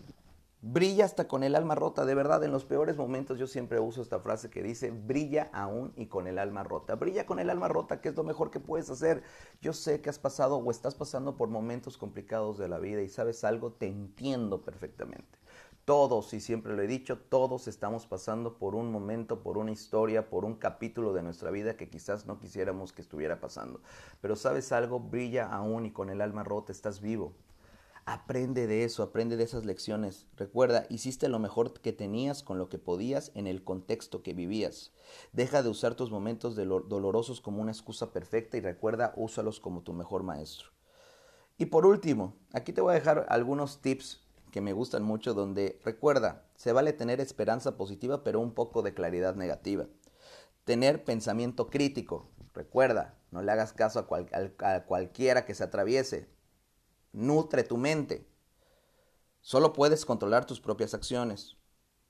Brilla 0.62 1.06
hasta 1.06 1.26
con 1.30 1.43
el 1.43 1.56
alma 1.56 1.74
rota, 1.74 2.06
de 2.06 2.13
verdad, 2.15 2.43
en 2.43 2.52
los 2.52 2.65
peores 2.65 2.98
momentos 2.98 3.39
yo 3.39 3.48
siempre 3.48 3.80
uso 3.80 4.02
esta 4.02 4.19
frase 4.19 4.50
que 4.50 4.62
dice, 4.62 4.91
brilla 4.91 5.50
aún 5.54 5.93
y 5.95 6.08
con 6.08 6.28
el 6.28 6.38
alma 6.38 6.63
rota. 6.65 6.95
Brilla 6.95 7.26
con 7.26 7.39
el 7.39 7.50
alma 7.50 7.69
rota, 7.69 8.02
que 8.02 8.10
es 8.10 8.15
lo 8.17 8.26
mejor 8.26 8.52
que 8.52 8.60
puedes 8.60 8.89
hacer. 8.89 9.24
Yo 9.62 9.72
sé 9.72 10.02
que 10.02 10.10
has 10.10 10.19
pasado 10.19 10.58
o 10.58 10.69
estás 10.69 10.95
pasando 10.95 11.38
por 11.38 11.48
momentos 11.48 11.98
complicados 11.98 12.58
de 12.58 12.67
la 12.67 12.78
vida 12.78 13.02
y 13.02 13.08
sabes 13.08 13.45
algo, 13.45 13.72
te 13.72 13.88
entiendo 13.88 14.62
perfectamente. 14.62 15.39
Todos, 15.86 16.34
y 16.34 16.41
siempre 16.41 16.76
lo 16.76 16.82
he 16.82 16.88
dicho, 16.88 17.17
todos 17.17 17.69
estamos 17.69 18.06
pasando 18.06 18.58
por 18.58 18.76
un 18.76 18.91
momento, 18.91 19.41
por 19.41 19.58
una 19.58 19.72
historia, 19.72 20.30
por 20.30 20.43
un 20.43 20.56
capítulo 20.56 21.13
de 21.13 21.24
nuestra 21.24 21.52
vida 21.52 21.78
que 21.78 21.89
quizás 21.89 22.26
no 22.26 22.38
quisiéramos 22.38 22.91
que 22.91 23.02
estuviera 23.02 23.39
pasando. 23.39 23.80
Pero 24.19 24.36
sabes 24.36 24.74
algo, 24.74 25.00
brilla 25.00 25.48
aún 25.48 25.86
y 25.86 25.93
con 25.93 26.10
el 26.10 26.19
alma 26.19 26.43
rota, 26.43 26.74
estás 26.74 27.00
vivo, 27.00 27.34
Aprende 28.12 28.65
de 28.65 28.86
eso, 28.86 29.04
aprende 29.04 29.38
de 29.38 29.43
esas 29.43 29.65
lecciones. 29.65 30.26
Recuerda, 30.36 30.88
hiciste 30.89 31.30
lo 31.30 31.38
mejor 31.38 31.80
que 31.80 31.93
tenías 31.93 32.41
con 32.41 32.58
lo 32.58 32.67
que 32.67 32.80
podías 32.80 33.32
en 33.36 33.45
el 33.45 33.63
contexto 33.63 34.24
que 34.24 34.34
vivías. 34.34 34.93
Deja 35.32 35.62
de 35.62 35.69
usar 35.69 35.93
tus 35.93 36.10
momentos 36.10 36.56
dolorosos 36.56 37.39
como 37.39 37.62
una 37.62 37.72
excusa 37.72 38.12
perfecta 38.12 38.58
y 38.58 38.62
recuerda, 38.62 39.13
úsalos 39.15 39.60
como 39.60 39.84
tu 39.84 39.93
mejor 39.93 40.24
maestro. 40.24 40.69
Y 41.60 41.67
por 41.67 41.86
último, 41.86 42.36
aquí 42.52 42.74
te 42.74 42.82
voy 42.82 42.93
a 42.93 43.00
dejar 43.00 43.28
algunos 43.30 43.80
tips 43.80 44.28
que 44.52 44.62
me 44.62 44.74
gustan 44.74 45.04
mucho 45.04 45.36
donde 45.36 45.80
recuerda, 45.86 46.48
se 46.56 46.74
vale 46.74 46.93
tener 46.93 47.22
esperanza 47.22 47.78
positiva 47.78 48.24
pero 48.24 48.39
un 48.39 48.56
poco 48.56 48.82
de 48.82 48.95
claridad 48.95 49.36
negativa. 49.36 49.86
Tener 50.65 51.04
pensamiento 51.04 51.69
crítico. 51.69 52.28
Recuerda, 52.56 53.19
no 53.30 53.43
le 53.43 53.52
hagas 53.52 53.72
caso 53.72 54.00
a, 54.00 54.67
a 54.67 54.86
cualquiera 54.86 55.45
que 55.45 55.54
se 55.54 55.63
atraviese 55.63 56.38
nutre 57.12 57.63
tu 57.63 57.78
mente. 57.78 58.28
Solo 59.41 59.74
puedes 59.74 60.06
controlar 60.06 60.45
tus 60.45 60.60
propias 60.60 60.93
acciones. 60.93 61.58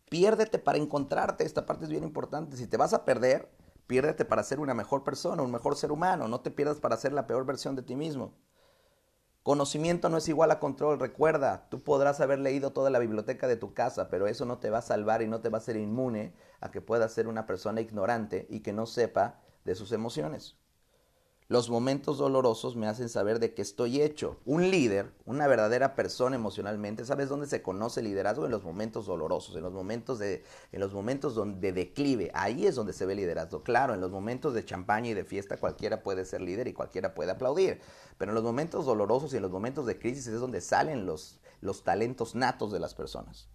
Piérdete 0.09 0.59
para 0.59 0.77
encontrarte. 0.77 1.43
Esta 1.43 1.65
parte 1.65 1.85
es 1.85 1.91
bien 1.91 2.03
importante. 2.03 2.57
Si 2.57 2.67
te 2.67 2.77
vas 2.77 2.93
a 2.93 3.05
perder, 3.05 3.51
piérdete 3.87 4.25
para 4.25 4.43
ser 4.43 4.59
una 4.59 4.73
mejor 4.73 5.03
persona, 5.03 5.43
un 5.43 5.51
mejor 5.51 5.75
ser 5.75 5.91
humano. 5.91 6.27
No 6.27 6.41
te 6.41 6.51
pierdas 6.51 6.79
para 6.79 6.97
ser 6.97 7.13
la 7.13 7.27
peor 7.27 7.45
versión 7.45 7.75
de 7.75 7.83
ti 7.83 7.95
mismo. 7.95 8.33
Conocimiento 9.43 10.09
no 10.09 10.17
es 10.17 10.27
igual 10.27 10.51
a 10.51 10.59
control. 10.59 10.99
Recuerda, 10.99 11.69
tú 11.69 11.81
podrás 11.81 12.19
haber 12.19 12.39
leído 12.39 12.71
toda 12.71 12.89
la 12.89 12.99
biblioteca 12.99 13.47
de 13.47 13.55
tu 13.55 13.73
casa, 13.73 14.09
pero 14.09 14.27
eso 14.27 14.45
no 14.45 14.59
te 14.59 14.69
va 14.69 14.79
a 14.79 14.83
salvar 14.83 15.21
y 15.21 15.27
no 15.27 15.41
te 15.41 15.49
va 15.49 15.57
a 15.57 15.61
hacer 15.61 15.77
inmune 15.77 16.33
a 16.59 16.71
que 16.71 16.81
puedas 16.81 17.13
ser 17.13 17.27
una 17.27 17.45
persona 17.45 17.81
ignorante 17.81 18.47
y 18.49 18.59
que 18.59 18.73
no 18.73 18.85
sepa 18.85 19.39
de 19.63 19.75
sus 19.75 19.91
emociones. 19.91 20.57
Los 21.49 21.71
momentos 21.71 22.19
dolorosos 22.19 22.75
me 22.75 22.85
hacen 22.85 23.09
saber 23.09 23.39
de 23.39 23.55
qué 23.55 23.63
estoy 23.63 24.03
hecho. 24.03 24.37
Un 24.45 24.69
líder, 24.69 25.11
una 25.25 25.47
verdadera 25.47 25.95
persona 25.95 26.35
emocionalmente, 26.35 27.05
¿sabes 27.05 27.27
dónde 27.27 27.47
se 27.47 27.63
conoce 27.63 28.01
el 28.01 28.05
liderazgo? 28.05 28.45
En 28.45 28.51
los 28.51 28.63
momentos 28.63 29.07
dolorosos, 29.07 29.55
en 29.55 29.63
los 29.63 29.73
momentos 29.73 30.19
de, 30.19 30.43
en 30.71 30.79
los 30.79 30.93
momentos 30.93 31.33
donde 31.33 31.73
declive. 31.73 32.29
Ahí 32.35 32.67
es 32.67 32.75
donde 32.75 32.93
se 32.93 33.07
ve 33.07 33.13
el 33.13 33.21
liderazgo. 33.21 33.63
Claro, 33.63 33.95
en 33.95 33.99
los 33.99 34.11
momentos 34.11 34.53
de 34.53 34.63
champaña 34.63 35.09
y 35.09 35.15
de 35.15 35.25
fiesta 35.25 35.57
cualquiera 35.57 36.03
puede 36.03 36.23
ser 36.23 36.41
líder 36.41 36.67
y 36.67 36.73
cualquiera 36.73 37.15
puede 37.15 37.31
aplaudir. 37.31 37.81
Pero 38.19 38.29
en 38.29 38.35
los 38.35 38.43
momentos 38.43 38.85
dolorosos 38.85 39.33
y 39.33 39.37
en 39.37 39.41
los 39.41 39.51
momentos 39.51 39.87
de 39.87 39.97
crisis 39.97 40.27
es 40.27 40.39
donde 40.39 40.61
salen 40.61 41.07
los, 41.07 41.39
los 41.61 41.83
talentos 41.83 42.35
natos 42.35 42.71
de 42.71 42.79
las 42.79 42.93
personas. 42.93 43.49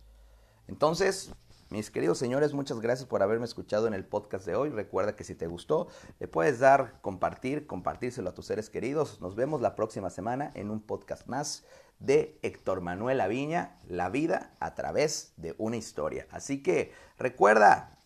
Entonces, 0.67 1.31
mis 1.75 1.91
queridos 1.91 2.19
señores, 2.19 2.55
muchas 2.55 2.79
gracias 2.79 3.09
por 3.09 3.21
haberme 3.21 3.47
escuchado 3.47 3.89
en 3.89 3.95
el 3.95 4.05
podcast 4.05 4.47
de 4.47 4.55
hoy. 4.55 4.69
Recuerda 4.69 5.17
que 5.17 5.25
si 5.25 5.35
te 5.35 5.49
gustó, 5.49 5.89
le 6.21 6.29
puedes 6.29 6.61
dar, 6.61 7.01
compartir, 7.01 7.67
compartírselo 7.67 8.31
a 8.31 8.33
tus 8.33 8.47
seres 8.47 8.71
queridos. 8.71 9.21
Nos 9.21 9.35
vemos 9.35 9.61
la 9.61 9.75
próxima 9.75 10.09
semana 10.09 10.53
en 10.55 10.71
un 10.71 10.81
podcast 10.81 11.27
más 11.27 11.65
de 11.99 12.39
Héctor 12.43 12.81
Manuel 12.81 13.21
Aviña, 13.21 13.81
La 13.89 14.09
vida 14.09 14.55
a 14.61 14.77
través 14.77 15.33
de 15.37 15.57
una 15.59 15.77
historia. 15.77 16.29
Así 16.31 16.63
que 16.63 16.93
recuerda, 17.19 17.99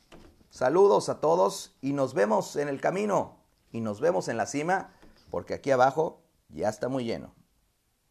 saludos 0.49 1.11
a 1.11 1.21
todos 1.21 1.77
y 1.83 1.93
nos 1.93 2.15
vemos 2.15 2.57
en 2.57 2.69
el 2.69 2.81
camino 2.81 3.37
y 3.71 3.83
nos 3.83 4.01
vemos 4.01 4.29
en 4.29 4.39
la 4.39 4.47
cima 4.47 4.95
porque 5.29 5.53
aquí 5.53 5.71
abajo 5.73 6.23
ya 6.49 6.71
está 6.71 6.89
muy 6.89 7.05
lleno. 7.05 7.38